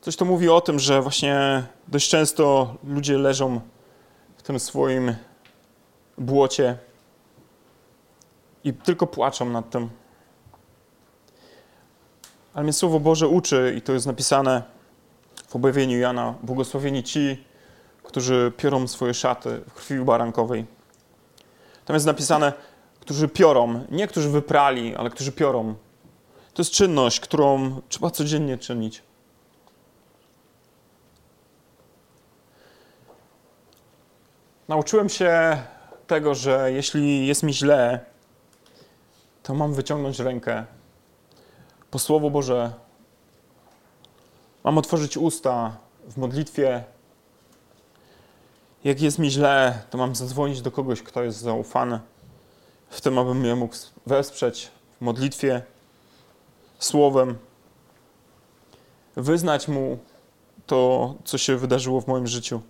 Coś 0.00 0.16
to 0.16 0.24
mówi 0.24 0.48
o 0.48 0.60
tym, 0.60 0.78
że 0.78 1.02
właśnie 1.02 1.64
dość 1.88 2.10
często 2.10 2.74
ludzie 2.84 3.18
leżą 3.18 3.60
w 4.36 4.42
tym 4.42 4.60
swoim 4.60 5.14
błocie 6.18 6.78
i 8.64 8.72
tylko 8.72 9.06
płaczą 9.06 9.44
nad 9.44 9.70
tym. 9.70 9.90
Ale 12.54 12.62
mnie 12.62 12.72
Słowo 12.72 13.00
Boże 13.00 13.28
uczy, 13.28 13.74
i 13.78 13.82
to 13.82 13.92
jest 13.92 14.06
napisane 14.06 14.62
w 15.50 15.56
objawieniu 15.56 15.98
Jana, 15.98 16.34
błogosławieni 16.42 17.02
ci, 17.02 17.44
którzy 18.02 18.52
piorą 18.56 18.88
swoje 18.88 19.14
szaty 19.14 19.60
w 19.68 19.74
krwi 19.74 19.98
barankowej. 19.98 20.66
Tam 21.84 21.94
jest 21.94 22.06
napisane, 22.06 22.52
którzy 23.00 23.28
piorą, 23.28 23.84
nie 23.90 24.08
którzy 24.08 24.28
wyprali, 24.28 24.96
ale 24.96 25.10
którzy 25.10 25.32
piorą. 25.32 25.74
To 26.54 26.62
jest 26.62 26.72
czynność, 26.72 27.20
którą 27.20 27.80
trzeba 27.88 28.10
codziennie 28.10 28.58
czynić. 28.58 29.02
Nauczyłem 34.68 35.08
się 35.08 35.62
tego, 36.06 36.34
że 36.34 36.72
jeśli 36.72 37.26
jest 37.26 37.42
mi 37.42 37.54
źle, 37.54 38.00
to 39.42 39.54
mam 39.54 39.74
wyciągnąć 39.74 40.18
rękę 40.18 40.64
po 41.90 41.98
Słowo 41.98 42.30
Boże. 42.30 42.72
Mam 44.64 44.78
otworzyć 44.78 45.16
usta 45.16 45.76
w 46.08 46.16
modlitwie. 46.16 46.84
Jak 48.84 49.00
jest 49.00 49.18
mi 49.18 49.30
źle, 49.30 49.82
to 49.90 49.98
mam 49.98 50.14
zadzwonić 50.14 50.62
do 50.62 50.70
kogoś, 50.70 51.02
kto 51.02 51.22
jest 51.22 51.38
zaufany, 51.38 52.00
w 52.90 53.00
tym, 53.00 53.18
abym 53.18 53.40
mnie 53.40 53.54
mógł 53.54 53.74
wesprzeć 54.06 54.70
w 54.98 55.00
modlitwie, 55.00 55.62
słowem, 56.78 57.38
wyznać 59.16 59.68
mu 59.68 59.98
to, 60.66 61.14
co 61.24 61.38
się 61.38 61.56
wydarzyło 61.56 62.00
w 62.00 62.06
moim 62.06 62.26
życiu. 62.26 62.60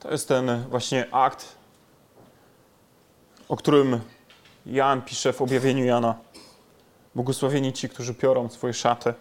To 0.00 0.10
jest 0.10 0.28
ten 0.28 0.64
właśnie 0.68 1.14
akt, 1.14 1.54
o 3.48 3.56
którym 3.56 4.00
Jan 4.66 5.02
pisze 5.02 5.32
w 5.32 5.42
objawieniu 5.42 5.84
Jana. 5.84 6.14
Błogosławieni 7.14 7.72
ci, 7.72 7.88
którzy 7.88 8.14
piorą 8.14 8.48
swoje 8.48 8.74
szaty. 8.74 9.14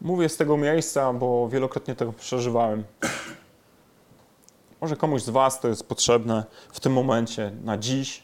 Mówię 0.00 0.28
z 0.28 0.36
tego 0.36 0.56
miejsca, 0.56 1.12
bo 1.12 1.48
wielokrotnie 1.48 1.94
tego 1.94 2.12
przeżywałem. 2.12 2.84
Może 4.80 4.96
komuś 4.96 5.22
z 5.22 5.30
Was 5.30 5.60
to 5.60 5.68
jest 5.68 5.84
potrzebne 5.86 6.44
w 6.72 6.80
tym 6.80 6.92
momencie, 6.92 7.52
na 7.64 7.78
dziś, 7.78 8.22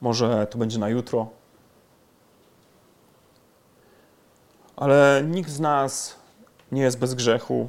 może 0.00 0.46
to 0.46 0.58
będzie 0.58 0.78
na 0.78 0.88
jutro. 0.88 1.28
Ale 4.76 5.22
nikt 5.26 5.50
z 5.50 5.60
nas 5.60 6.16
nie 6.72 6.82
jest 6.82 6.98
bez 6.98 7.14
grzechu. 7.14 7.68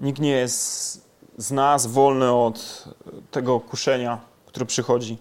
Nikt 0.00 0.20
nie 0.20 0.30
jest 0.30 1.08
z 1.36 1.50
nas 1.50 1.86
wolny 1.86 2.32
od 2.32 2.84
tego 3.30 3.60
kuszenia, 3.60 4.20
które 4.50 4.66
przychodzi. 4.66 5.18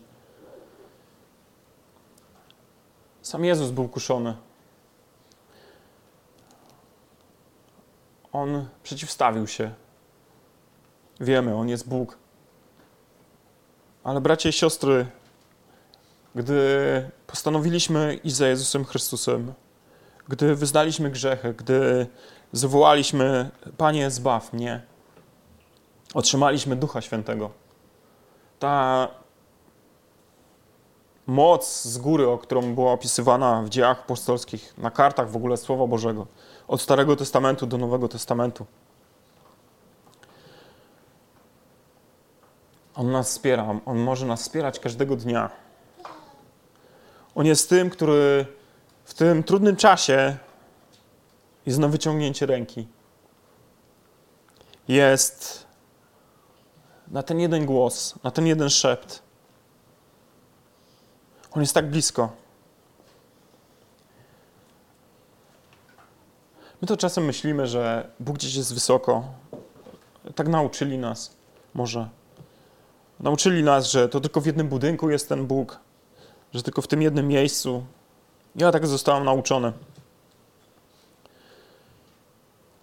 Sam 3.21 3.45
Jezus 3.45 3.71
był 3.71 3.87
kuszony. 3.87 4.35
On 8.31 8.67
przeciwstawił 8.83 9.47
się. 9.47 9.73
Wiemy, 11.19 11.55
on 11.55 11.69
jest 11.69 11.89
Bóg. 11.89 12.17
Ale 14.03 14.21
bracia 14.21 14.49
i 14.49 14.53
siostry, 14.53 15.05
gdy 16.35 17.11
postanowiliśmy 17.27 18.19
iść 18.23 18.35
za 18.35 18.47
Jezusem 18.47 18.85
Chrystusem, 18.85 19.53
gdy 20.27 20.55
wyznaliśmy 20.55 21.09
grzechy, 21.11 21.53
gdy 21.53 22.07
zawołaliśmy, 22.51 23.49
Panie, 23.77 24.11
zbaw 24.11 24.53
mnie, 24.53 24.81
otrzymaliśmy 26.13 26.75
Ducha 26.75 27.01
Świętego. 27.01 27.68
Ta 28.59 29.07
moc 31.27 31.83
z 31.83 31.97
góry, 31.97 32.27
o 32.27 32.37
którą 32.37 32.75
była 32.75 32.91
opisywana 32.91 33.61
w 33.61 33.69
dziejach 33.69 33.99
apostolskich, 33.99 34.73
na 34.77 34.91
kartach 34.91 35.29
w 35.29 35.35
ogóle 35.35 35.57
Słowa 35.57 35.87
Bożego, 35.87 36.27
od 36.67 36.81
Starego 36.81 37.15
Testamentu 37.15 37.67
do 37.67 37.77
Nowego 37.77 38.07
Testamentu. 38.07 38.65
On 42.95 43.11
nas 43.11 43.29
wspiera, 43.29 43.79
On 43.85 43.97
może 43.97 44.25
nas 44.25 44.41
wspierać 44.41 44.79
każdego 44.79 45.15
dnia. 45.15 45.49
On 47.35 47.45
jest 47.45 47.69
tym, 47.69 47.89
który 47.89 48.45
w 49.03 49.13
tym 49.13 49.43
trudnym 49.43 49.75
czasie 49.75 50.37
jest 51.65 51.79
na 51.79 51.87
wyciągnięcie 51.87 52.45
ręki. 52.45 52.87
Jest 54.87 55.68
na 57.11 57.23
ten 57.23 57.39
jeden 57.39 57.65
głos, 57.65 58.15
na 58.23 58.31
ten 58.31 58.47
jeden 58.47 58.69
szept. 58.69 59.23
On 61.51 61.61
jest 61.61 61.73
tak 61.73 61.89
blisko. 61.89 62.29
My 66.81 66.87
to 66.87 66.97
czasem 66.97 67.25
myślimy, 67.25 67.67
że 67.67 68.09
Bóg 68.19 68.35
gdzieś 68.35 68.55
jest 68.55 68.73
wysoko. 68.73 69.23
Tak 70.35 70.47
nauczyli 70.47 70.97
nas, 70.97 71.35
może. 71.73 72.09
Nauczyli 73.19 73.63
nas, 73.63 73.91
że 73.91 74.09
to 74.09 74.19
tylko 74.21 74.41
w 74.41 74.45
jednym 74.45 74.67
budynku 74.67 75.09
jest 75.09 75.29
ten 75.29 75.47
Bóg, 75.47 75.79
że 76.53 76.63
tylko 76.63 76.81
w 76.81 76.87
tym 76.87 77.01
jednym 77.01 77.27
miejscu. 77.27 77.85
Ja 78.55 78.71
tak 78.71 78.87
zostałem 78.87 79.25
nauczony. 79.25 79.73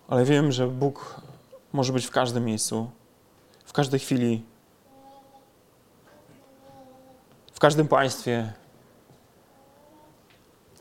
Ale 0.09 0.25
wiem, 0.25 0.53
że 0.53 0.67
Bóg 0.69 1.21
może 1.73 1.93
być 1.93 2.07
w 2.07 2.11
każdym 2.11 2.45
miejscu, 2.45 2.91
w 3.67 3.73
każdej 3.73 4.01
chwili, 4.01 4.45
w 7.53 7.59
każdym 7.59 7.89
państwie, 7.89 8.53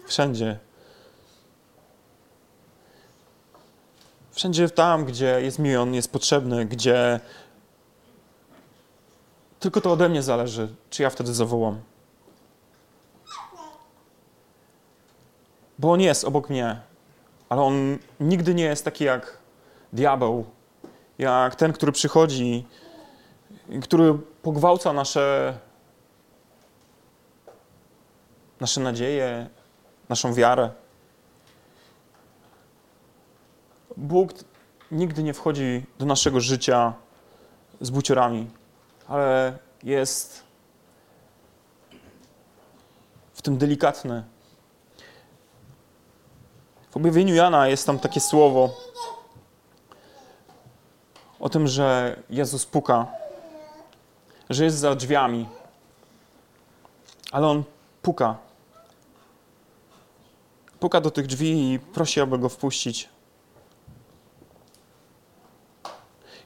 wszędzie. 0.08 0.60
Wszędzie 4.32 4.70
tam, 4.70 5.06
gdzie 5.06 5.42
jest 5.42 5.60
mi 5.60 5.76
On, 5.76 5.94
jest 5.94 6.12
potrzebny, 6.12 6.66
gdzie 6.66 7.20
tylko 9.60 9.82
to 9.82 9.92
ode 9.92 10.10
mnie 10.10 10.24
zależy, 10.24 10.76
czy 10.90 11.04
ja 11.04 11.10
wtedy 11.10 11.34
zawołam. 11.34 11.82
Bo 15.80 15.92
On 15.92 16.02
jest 16.02 16.24
obok 16.24 16.50
mnie, 16.50 16.80
ale 17.50 17.62
On 17.62 17.98
nigdy 18.20 18.56
nie 18.56 18.64
jest 18.64 18.86
taki 18.86 19.04
jak 19.04 19.38
diabeł, 19.94 20.46
jak 21.18 21.56
ten, 21.56 21.74
który 21.74 21.92
przychodzi, 21.92 22.68
który 23.82 24.14
pogwałca 24.42 24.94
nasze, 24.94 25.58
nasze 28.60 28.82
nadzieje, 28.82 29.50
naszą 30.10 30.34
wiarę. 30.34 30.70
Bóg 33.98 34.34
nigdy 34.92 35.24
nie 35.24 35.34
wchodzi 35.34 35.86
do 36.00 36.06
naszego 36.06 36.40
życia 36.40 36.94
z 37.82 37.90
buciorami, 37.90 38.50
ale 39.08 39.58
jest 39.84 40.44
w 43.34 43.42
tym 43.42 43.58
delikatny. 43.58 44.24
W 46.92 46.98
objawieniu 46.98 47.36
Jana 47.36 47.68
jest 47.68 47.86
tam 47.86 48.00
takie 48.00 48.20
słowo 48.20 48.85
o 51.40 51.50
tym, 51.50 51.68
że 51.68 52.20
Jezus 52.30 52.66
puka, 52.66 53.08
że 54.50 54.64
jest 54.64 54.78
za 54.78 54.96
drzwiami, 54.96 55.48
ale 57.32 57.48
on 57.48 57.64
puka. 58.02 58.38
Puka 60.80 61.02
do 61.02 61.12
tych 61.12 61.28
drzwi 61.28 61.74
i 61.74 61.80
prosi, 61.80 62.22
aby 62.22 62.38
go 62.38 62.50
wpuścić. 62.50 63.10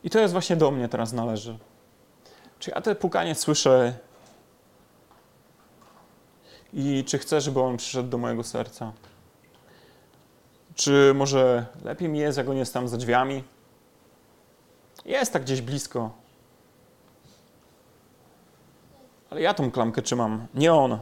I 0.03 0.09
to 0.09 0.19
jest 0.19 0.33
właśnie 0.33 0.55
do 0.55 0.71
mnie 0.71 0.89
teraz 0.89 1.13
należy. 1.13 1.57
Czy 2.59 2.71
ja 2.71 2.81
te 2.81 2.95
pukanie 2.95 3.35
słyszę 3.35 3.93
i 6.73 7.03
czy 7.07 7.17
chcę, 7.17 7.41
żeby 7.41 7.61
on 7.61 7.77
przyszedł 7.77 8.09
do 8.09 8.17
mojego 8.17 8.43
serca? 8.43 8.91
Czy 10.75 11.11
może 11.15 11.65
lepiej 11.83 12.09
mi 12.09 12.19
jest, 12.19 12.37
jak 12.37 12.49
on 12.49 12.57
jest 12.57 12.73
tam 12.73 12.87
za 12.87 12.97
drzwiami? 12.97 13.43
Jest 15.05 15.33
tak 15.33 15.43
gdzieś 15.43 15.61
blisko. 15.61 16.11
Ale 19.29 19.41
ja 19.41 19.53
tą 19.53 19.71
klamkę 19.71 20.01
trzymam, 20.01 20.47
nie 20.53 20.73
on. 20.73 20.99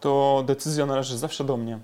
To 0.00 0.42
decyzja 0.46 0.86
należy 0.86 1.18
zawsze 1.18 1.44
do 1.44 1.56
mnie. 1.56 1.78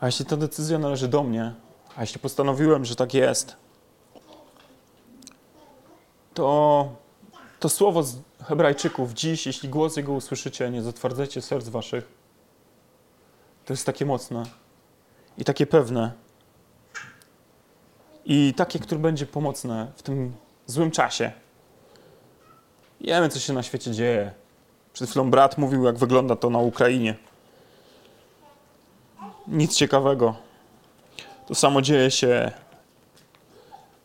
A 0.00 0.06
jeśli 0.06 0.24
ta 0.24 0.36
decyzja 0.36 0.78
należy 0.78 1.08
do 1.08 1.22
mnie, 1.22 1.54
a 1.96 2.00
jeśli 2.00 2.20
postanowiłem, 2.20 2.84
że 2.84 2.96
tak 2.96 3.14
jest, 3.14 3.56
to 6.34 6.88
to 7.60 7.68
słowo 7.68 8.02
z 8.02 8.16
Hebrajczyków 8.42 9.12
dziś, 9.12 9.46
jeśli 9.46 9.68
głos 9.68 9.96
jego 9.96 10.12
usłyszycie, 10.12 10.70
nie 10.70 10.82
zatwardzajcie 10.82 11.42
serc 11.42 11.68
waszych, 11.68 12.08
to 13.64 13.72
jest 13.72 13.86
takie 13.86 14.06
mocne 14.06 14.44
i 15.38 15.44
takie 15.44 15.66
pewne 15.66 16.12
i 18.24 18.54
takie, 18.56 18.78
które 18.78 19.00
będzie 19.00 19.26
pomocne 19.26 19.92
w 19.96 20.02
tym 20.02 20.32
złym 20.66 20.90
czasie. 20.90 21.32
Wiemy, 23.00 23.28
co 23.28 23.38
się 23.38 23.52
na 23.52 23.62
świecie 23.62 23.90
dzieje. 23.90 24.32
Przed 24.92 25.10
chwilą 25.10 25.30
brat 25.30 25.58
mówił, 25.58 25.84
jak 25.84 25.98
wygląda 25.98 26.36
to 26.36 26.50
na 26.50 26.58
Ukrainie. 26.58 27.14
Nic 29.48 29.76
ciekawego. 29.76 30.34
To 31.46 31.54
samo 31.54 31.82
dzieje 31.82 32.10
się 32.10 32.50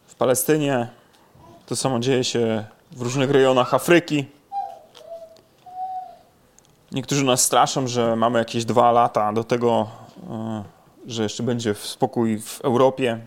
w 0.07 0.15
Palestynie, 0.15 0.87
to 1.65 1.75
samo 1.75 1.99
dzieje 1.99 2.23
się 2.23 2.65
w 2.91 3.01
różnych 3.01 3.31
rejonach 3.31 3.73
Afryki. 3.73 4.25
Niektórzy 6.91 7.23
nas 7.23 7.43
straszą, 7.43 7.87
że 7.87 8.15
mamy 8.15 8.39
jakieś 8.39 8.65
dwa 8.65 8.91
lata 8.91 9.33
do 9.33 9.43
tego, 9.43 9.87
e, 10.29 10.63
że 11.09 11.23
jeszcze 11.23 11.43
będzie 11.43 11.75
spokój 11.75 12.39
w 12.39 12.61
Europie, 12.61 13.19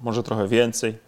może 0.00 0.22
trochę 0.22 0.48
więcej. 0.48 0.98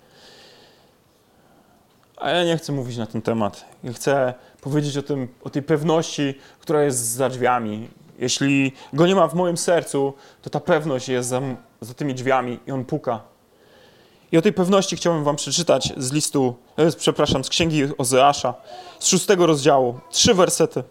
A 2.17 2.31
ja 2.31 2.45
nie 2.45 2.57
chcę 2.57 2.73
mówić 2.73 2.97
na 2.97 3.07
ten 3.07 3.23
temat. 3.23 3.65
Ja 3.85 3.93
chcę 3.93 4.35
powiedzieć 4.61 4.97
o, 4.97 5.03
tym, 5.03 5.29
o 5.45 5.51
tej 5.51 5.63
pewności, 5.63 6.35
która 6.61 6.83
jest 6.83 6.99
za 6.99 7.29
drzwiami. 7.29 7.89
Jeśli 8.19 8.73
go 8.93 9.07
nie 9.07 9.15
ma 9.15 9.29
w 9.29 9.35
moim 9.35 9.57
sercu, 9.57 10.13
to 10.43 10.51
ta 10.51 10.61
pewność 10.61 11.09
jest 11.09 11.29
za, 11.29 11.41
za 11.81 11.95
tymi 11.95 12.15
drzwiami 12.15 12.59
i 12.67 12.73
on 12.73 12.85
puka. 12.85 13.21
I 14.33 14.39
o 14.39 14.43
tej 14.43 14.53
pewności 14.53 14.97
chciałbym 14.97 15.25
Wam 15.25 15.37
przeczytać 15.37 15.93
z 15.97 16.13
listu, 16.13 16.55
e, 16.77 16.93
przepraszam, 16.93 17.45
z 17.45 17.49
księgi 17.49 17.83
Ozeasza, 17.99 18.55
z 18.99 19.07
szóstego 19.07 19.47
rozdziału, 19.47 20.01
trzy 20.11 20.35
wersety. 20.35 20.83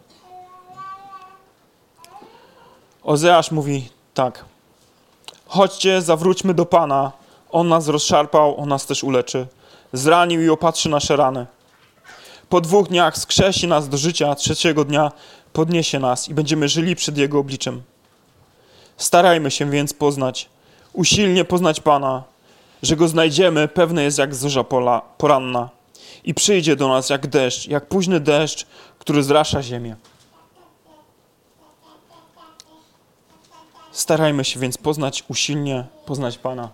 Ozeasz 3.03 3.51
mówi 3.51 3.89
tak. 4.13 4.54
Chodźcie, 5.47 6.01
zawróćmy 6.01 6.53
do 6.53 6.65
Pana. 6.65 7.11
On 7.51 7.67
nas 7.67 7.87
rozszarpał, 7.87 8.59
On 8.59 8.69
nas 8.69 8.85
też 8.85 9.03
uleczy. 9.03 9.47
Zranił 9.93 10.41
i 10.41 10.49
opatrzy 10.49 10.89
nasze 10.89 11.15
rany. 11.15 11.45
Po 12.49 12.61
dwóch 12.61 12.87
dniach 12.87 13.17
skrzesi 13.17 13.67
nas 13.67 13.89
do 13.89 13.97
życia, 13.97 14.35
trzeciego 14.35 14.85
dnia 14.85 15.11
podniesie 15.53 15.99
nas 15.99 16.29
i 16.29 16.33
będziemy 16.33 16.67
żyli 16.69 16.95
przed 16.95 17.17
Jego 17.17 17.39
obliczem. 17.39 17.81
Starajmy 18.97 19.51
się 19.51 19.69
więc 19.69 19.93
poznać, 19.93 20.49
usilnie 20.93 21.45
poznać 21.45 21.79
Pana, 21.79 22.23
że 22.83 22.95
Go 22.95 23.07
znajdziemy, 23.07 23.67
pewne 23.67 24.03
jest 24.03 24.17
jak 24.17 24.35
zorza 24.35 24.63
pola, 24.63 25.01
poranna 25.17 25.69
i 26.23 26.33
przyjdzie 26.33 26.75
do 26.75 26.87
nas 26.87 27.09
jak 27.09 27.27
deszcz, 27.27 27.67
jak 27.67 27.87
późny 27.87 28.19
deszcz, 28.19 28.65
który 28.99 29.23
zrasza 29.23 29.63
ziemię. 29.63 29.95
Starajmy 33.95 34.45
się 34.45 34.59
więc 34.59 34.77
poznać 34.77 35.23
usilnie, 35.27 35.85
poznać 36.05 36.37
Pana. 36.37 36.69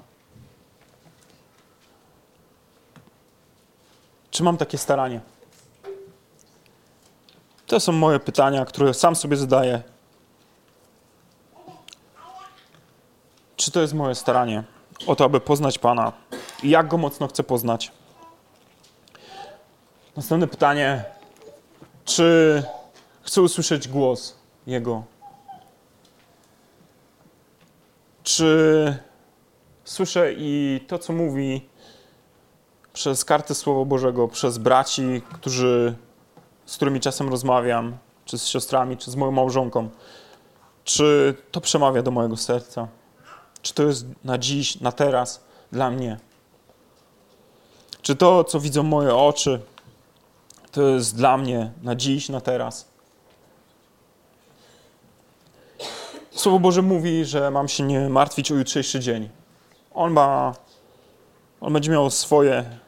Czy 4.31 4.43
mam 4.43 4.57
takie 4.57 4.77
staranie? 4.77 5.21
To 7.67 7.79
są 7.79 7.91
moje 7.91 8.19
pytania, 8.19 8.65
które 8.65 8.93
sam 8.93 9.15
sobie 9.15 9.37
zadaję. 9.37 9.81
Czy 13.55 13.71
to 13.71 13.81
jest 13.81 13.93
moje 13.93 14.15
staranie 14.15 14.63
o 15.07 15.15
to, 15.15 15.25
aby 15.25 15.39
poznać 15.39 15.79
Pana? 15.79 16.13
I 16.63 16.69
jak 16.69 16.87
go 16.87 16.97
mocno 16.97 17.27
chcę 17.27 17.43
poznać? 17.43 17.91
Następne 20.15 20.47
pytanie. 20.47 21.05
Czy 22.05 22.63
chcę 23.21 23.41
usłyszeć 23.41 23.87
głos 23.87 24.35
Jego? 24.67 25.10
Czy 28.35 28.97
słyszę 29.83 30.33
i 30.37 30.81
to, 30.87 30.99
co 30.99 31.13
mówi 31.13 31.69
przez 32.93 33.25
kartę 33.25 33.55
Słowa 33.55 33.85
Bożego, 33.85 34.27
przez 34.27 34.57
braci, 34.57 35.21
którzy, 35.33 35.95
z 36.65 36.75
którymi 36.75 36.99
czasem 36.99 37.29
rozmawiam, 37.29 37.97
czy 38.25 38.37
z 38.37 38.47
siostrami, 38.47 38.97
czy 38.97 39.11
z 39.11 39.15
moją 39.15 39.31
małżonką, 39.31 39.89
czy 40.83 41.35
to 41.51 41.61
przemawia 41.61 42.01
do 42.01 42.11
mojego 42.11 42.37
serca? 42.37 42.87
Czy 43.61 43.73
to 43.73 43.83
jest 43.83 44.05
na 44.23 44.37
dziś, 44.37 44.79
na 44.79 44.91
teraz 44.91 45.43
dla 45.71 45.91
mnie? 45.91 46.19
Czy 48.01 48.15
to, 48.15 48.43
co 48.43 48.59
widzą 48.59 48.83
moje 48.83 49.15
oczy, 49.15 49.61
to 50.71 50.81
jest 50.81 51.15
dla 51.15 51.37
mnie 51.37 51.71
na 51.83 51.95
dziś, 51.95 52.29
na 52.29 52.41
teraz? 52.41 52.90
Słowo 56.41 56.59
Boże 56.59 56.81
mówi, 56.81 57.25
że 57.25 57.51
mam 57.51 57.67
się 57.67 57.83
nie 57.83 58.09
martwić 58.09 58.51
o 58.51 58.55
jutrzejszy 58.55 58.99
dzień. 58.99 59.29
On 59.93 60.11
ma, 60.11 60.53
on 61.61 61.73
będzie 61.73 61.91
miał 61.91 62.09
swoje 62.09 62.79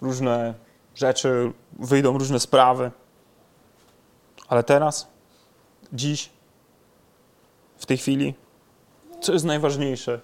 różne 0.00 0.54
rzeczy, 0.94 1.52
wyjdą 1.78 2.18
różne 2.18 2.40
sprawy. 2.40 2.90
Ale 4.48 4.62
teraz, 4.62 5.08
dziś, 5.92 6.30
w 7.78 7.86
tej 7.86 7.98
chwili, 7.98 8.34
co 9.20 9.32
jest 9.32 9.44
najważniejsze? 9.44 10.20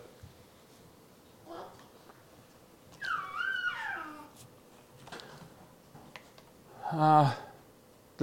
A 6.93 7.31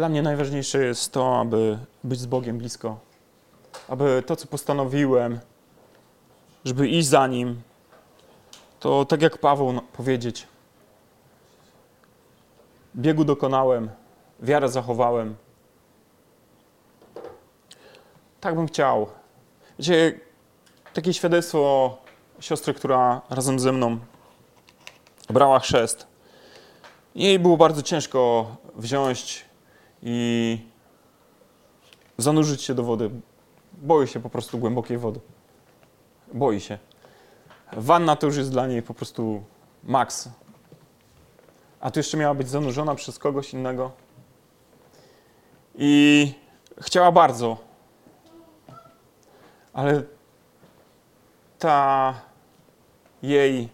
dla 0.02 0.10
mnie 0.10 0.22
najważniejsze 0.22 0.84
jest 0.84 1.12
to, 1.12 1.40
aby 1.40 1.78
być 2.04 2.20
z 2.20 2.26
Bogiem 2.26 2.58
blisko. 2.58 3.00
Aby 3.88 4.24
to, 4.26 4.36
co 4.36 4.48
postanowiłem, 4.48 5.40
żeby 6.66 6.88
iść 6.88 7.08
za 7.08 7.28
Nim, 7.28 7.62
to 8.80 9.06
tak 9.06 9.22
jak 9.22 9.38
Paweł 9.38 9.74
no- 9.74 9.82
powiedzieć, 9.94 10.48
biegu 12.96 13.24
dokonałem, 13.24 13.90
wiarę 14.40 14.70
zachowałem. 14.70 15.36
Tak 18.40 18.56
bym 18.56 18.68
chciał. 18.68 19.08
Wiecie, 19.80 20.20
takie 20.94 21.14
świadectwo 21.14 21.98
siostry, 22.40 22.74
która 22.74 23.22
razem 23.30 23.60
ze 23.60 23.72
mną 23.72 24.00
brała 25.30 25.60
chrzest. 25.60 26.08
Jej 27.16 27.40
było 27.40 27.58
bardzo 27.58 27.82
ciężko 27.82 28.48
wziąć 28.76 29.51
i 30.02 30.60
zanurzyć 32.18 32.62
się 32.62 32.74
do 32.74 32.84
wody. 32.84 33.10
Boi 33.74 34.08
się 34.08 34.20
po 34.20 34.30
prostu 34.30 34.58
głębokiej 34.58 34.98
wody. 34.98 35.20
Boi 36.34 36.60
się. 36.60 36.78
Wanna 37.74 38.16
to 38.16 38.28
już 38.28 38.38
jest 38.38 38.52
dla 38.52 38.68
niej 38.68 38.82
po 38.82 38.94
prostu 38.94 39.44
maks. 39.84 40.30
A 41.80 41.92
tu 41.92 42.00
jeszcze 42.00 42.18
miała 42.18 42.34
być 42.34 42.50
zanurzona 42.50 42.96
przez 42.96 43.20
kogoś 43.20 43.54
innego. 43.54 43.92
I 45.76 46.34
chciała 46.82 47.12
bardzo. 47.12 47.58
Ale 49.74 50.04
ta 51.60 52.14
jej, 53.24 53.70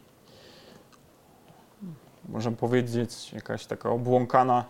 można 2.30 2.52
powiedzieć, 2.52 3.34
jakaś 3.34 3.66
taka 3.66 3.90
obłąkana 3.90 4.66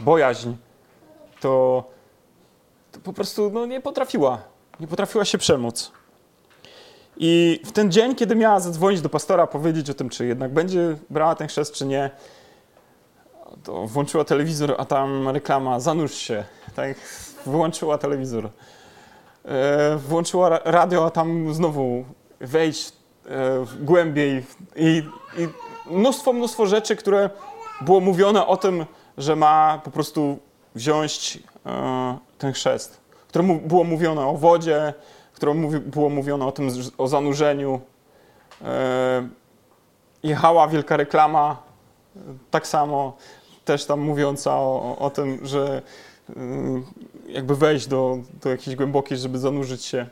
bojaźń, 0.00 0.52
to, 1.40 1.84
to 2.92 3.00
po 3.00 3.12
prostu 3.12 3.50
no, 3.50 3.66
nie 3.66 3.80
potrafiła. 3.80 4.38
Nie 4.80 4.86
potrafiła 4.86 5.24
się 5.24 5.38
przemóc. 5.38 5.92
I 7.16 7.60
w 7.64 7.72
ten 7.72 7.92
dzień, 7.92 8.14
kiedy 8.14 8.36
miała 8.36 8.60
zadzwonić 8.60 9.00
do 9.00 9.08
pastora, 9.08 9.46
powiedzieć 9.46 9.90
o 9.90 9.94
tym, 9.94 10.08
czy 10.08 10.26
jednak 10.26 10.52
będzie 10.52 10.96
brała 11.10 11.34
ten 11.34 11.48
chrzest, 11.48 11.74
czy 11.74 11.86
nie, 11.86 12.10
to 13.64 13.86
włączyła 13.86 14.24
telewizor, 14.24 14.74
a 14.78 14.84
tam 14.84 15.28
reklama, 15.28 15.80
zanurz 15.80 16.14
się. 16.14 16.44
Tak, 16.76 16.96
wyłączyła 17.46 17.98
telewizor. 17.98 18.50
E, 19.44 19.96
włączyła 19.96 20.48
ra- 20.48 20.60
radio, 20.64 21.06
a 21.06 21.10
tam 21.10 21.54
znowu 21.54 22.04
wejść 22.40 22.92
e, 23.26 23.66
głębiej 23.80 24.44
i, 24.76 25.02
i 25.38 25.48
mnóstwo, 25.90 26.32
mnóstwo 26.32 26.66
rzeczy, 26.66 26.96
które 26.96 27.30
było 27.80 28.00
mówione 28.00 28.46
o 28.46 28.56
tym, 28.56 28.86
że 29.18 29.36
ma 29.36 29.80
po 29.84 29.90
prostu 29.90 30.38
wziąć 30.74 31.38
e, 31.66 32.18
ten 32.38 32.52
chrzest. 32.52 33.00
Które 33.28 33.44
mu, 33.44 33.60
było 33.60 33.84
mówione 33.84 34.26
o 34.26 34.36
wodzie, 34.36 34.94
które 35.32 35.54
mówi, 35.54 35.78
było 35.78 36.08
mówione 36.08 36.46
o 36.46 36.52
tym, 36.52 36.68
o 36.98 37.08
zanurzeniu. 37.08 37.80
E, 38.64 39.28
jechała 40.22 40.68
wielka 40.68 40.96
reklama, 40.96 41.62
e, 42.16 42.20
tak 42.50 42.66
samo, 42.66 43.16
też 43.64 43.84
tam 43.84 44.00
mówiąca 44.00 44.54
o, 44.54 44.96
o 44.98 45.10
tym, 45.10 45.46
że 45.46 45.82
jakby 47.28 47.56
wejść 47.56 47.86
do, 47.86 48.18
do 48.42 48.50
jakiejś 48.50 48.76
głębokiej, 48.76 49.18
żeby 49.18 49.38
zanurzyć 49.38 49.84
się. 49.84 50.06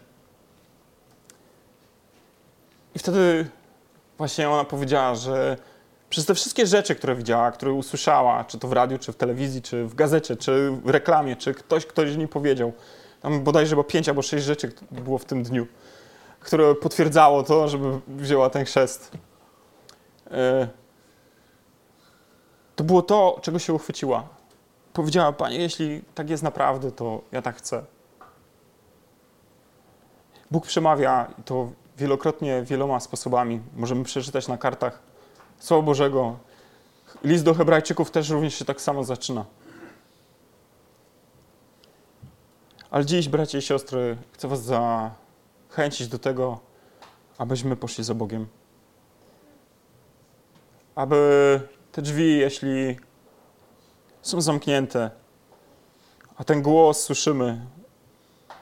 I 2.94 2.98
wtedy 2.98 3.50
właśnie 4.18 4.50
ona 4.50 4.64
powiedziała, 4.64 5.14
że 5.14 5.56
przez 6.10 6.26
te 6.26 6.34
wszystkie 6.34 6.66
rzeczy, 6.66 6.94
które 6.94 7.14
widziała, 7.14 7.50
które 7.50 7.72
usłyszała, 7.72 8.44
czy 8.44 8.58
to 8.58 8.68
w 8.68 8.72
radiu, 8.72 8.98
czy 8.98 9.12
w 9.12 9.16
telewizji, 9.16 9.62
czy 9.62 9.84
w 9.84 9.94
gazecie, 9.94 10.36
czy 10.36 10.70
w 10.70 10.88
reklamie, 10.88 11.36
czy 11.36 11.54
ktoś, 11.54 11.86
ktoś 11.86 12.16
nie 12.16 12.28
powiedział, 12.28 12.72
tam 13.20 13.44
bodajże 13.44 13.76
było 13.76 13.84
pięć 13.84 14.08
albo 14.08 14.22
sześć 14.22 14.44
rzeczy 14.44 14.72
było 14.90 15.18
w 15.18 15.24
tym 15.24 15.42
dniu, 15.42 15.66
które 16.40 16.74
potwierdzało 16.74 17.42
to, 17.42 17.68
żeby 17.68 18.00
wzięła 18.08 18.50
ten 18.50 18.64
chrzest. 18.64 19.10
E, 20.30 20.68
To 22.76 22.84
było 22.84 23.02
to, 23.02 23.38
czego 23.42 23.58
się 23.58 23.72
uchwyciła. 23.74 24.28
Powiedziała, 24.92 25.32
Panie, 25.32 25.58
jeśli 25.58 26.02
tak 26.14 26.30
jest 26.30 26.42
naprawdę, 26.42 26.92
to 26.92 27.22
ja 27.32 27.42
tak 27.42 27.56
chcę. 27.56 27.84
Bóg 30.50 30.66
przemawia 30.66 31.30
to 31.44 31.70
wielokrotnie, 31.96 32.62
wieloma 32.62 33.00
sposobami. 33.00 33.60
Możemy 33.76 34.04
przeczytać 34.04 34.48
na 34.48 34.58
kartach 34.58 35.07
Słowa 35.58 35.82
Bożego. 35.82 36.38
List 37.24 37.44
do 37.44 37.54
Hebrajczyków 37.54 38.10
też 38.10 38.30
również 38.30 38.54
się 38.54 38.64
tak 38.64 38.80
samo 38.80 39.04
zaczyna. 39.04 39.44
Ale 42.90 43.04
dziś, 43.04 43.28
bracia 43.28 43.58
i 43.58 43.62
siostry, 43.62 44.16
chcę 44.32 44.48
Was 44.48 44.62
zachęcić 44.62 46.08
do 46.08 46.18
tego, 46.18 46.60
abyśmy 47.38 47.76
poszli 47.76 48.04
za 48.04 48.14
Bogiem. 48.14 48.46
Aby 50.94 51.60
te 51.92 52.02
drzwi, 52.02 52.38
jeśli 52.38 52.96
są 54.22 54.40
zamknięte, 54.40 55.10
a 56.36 56.44
ten 56.44 56.62
głos 56.62 57.02
słyszymy, 57.02 57.66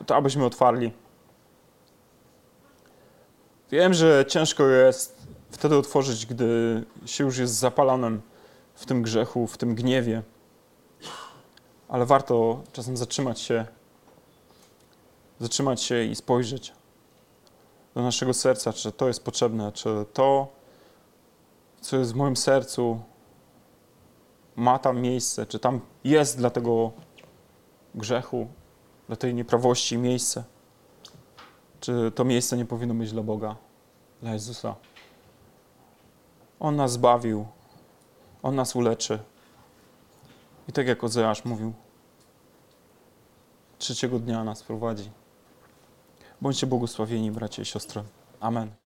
to 0.07 0.17
abyśmy 0.17 0.45
otwarli. 0.45 0.93
Wiem, 3.71 3.95
że 3.95 4.25
ciężko 4.29 4.67
jest 4.67 5.16
wtedy 5.51 5.77
otworzyć, 5.77 6.27
gdy 6.27 6.85
się 7.07 7.25
już 7.25 7.39
jest 7.39 7.55
zapalonym 7.55 8.23
w 8.75 8.87
tym 8.87 9.03
grzechu, 9.03 9.47
w 9.47 9.59
tym 9.59 9.75
gniewie, 9.75 10.23
ale 11.89 12.07
warto 12.07 12.63
czasem 12.73 12.97
zatrzymać 12.97 13.41
się, 13.41 13.67
zatrzymać 15.41 15.83
się 15.83 16.05
i 16.05 16.15
spojrzeć 16.15 16.73
do 17.95 18.03
naszego 18.03 18.35
serca, 18.35 18.73
czy 18.73 18.93
to 18.93 19.09
jest 19.09 19.25
potrzebne, 19.25 19.73
czy 19.73 20.05
to, 20.13 20.49
co 21.81 21.97
jest 21.97 22.13
w 22.13 22.17
moim 22.17 22.37
sercu, 22.37 23.01
ma 24.57 24.79
tam 24.79 25.01
miejsce, 25.01 25.47
czy 25.47 25.59
tam 25.59 25.81
jest 26.05 26.39
dla 26.39 26.51
tego 26.51 26.93
grzechu, 27.95 28.49
dla 29.07 29.17
tej 29.17 29.35
nieprawości 29.35 29.99
miejsce. 29.99 30.45
Czy 31.81 32.13
to 32.15 32.25
miejsce 32.25 32.57
nie 32.57 32.65
powinno 32.65 32.95
być 32.95 33.13
dla 33.13 33.23
Boga, 33.23 33.57
dla 34.23 34.33
Jezusa. 34.33 34.75
On 36.61 36.77
nas 36.77 36.93
zbawił, 36.93 37.47
On 38.43 38.55
nas 38.55 38.77
uleczy. 38.77 39.19
I 40.69 40.73
tak 40.73 40.87
jak 40.87 41.05
Ozeasz 41.05 41.45
mówił, 41.45 41.73
trzeciego 43.79 44.19
dnia 44.19 44.45
nas 44.45 44.63
prowadzi. 44.63 45.11
Bądźcie 46.41 46.67
błogosławieni, 46.67 47.31
bracia 47.31 47.63
i 47.63 47.65
siostry. 47.65 48.03
Amen. 48.41 48.86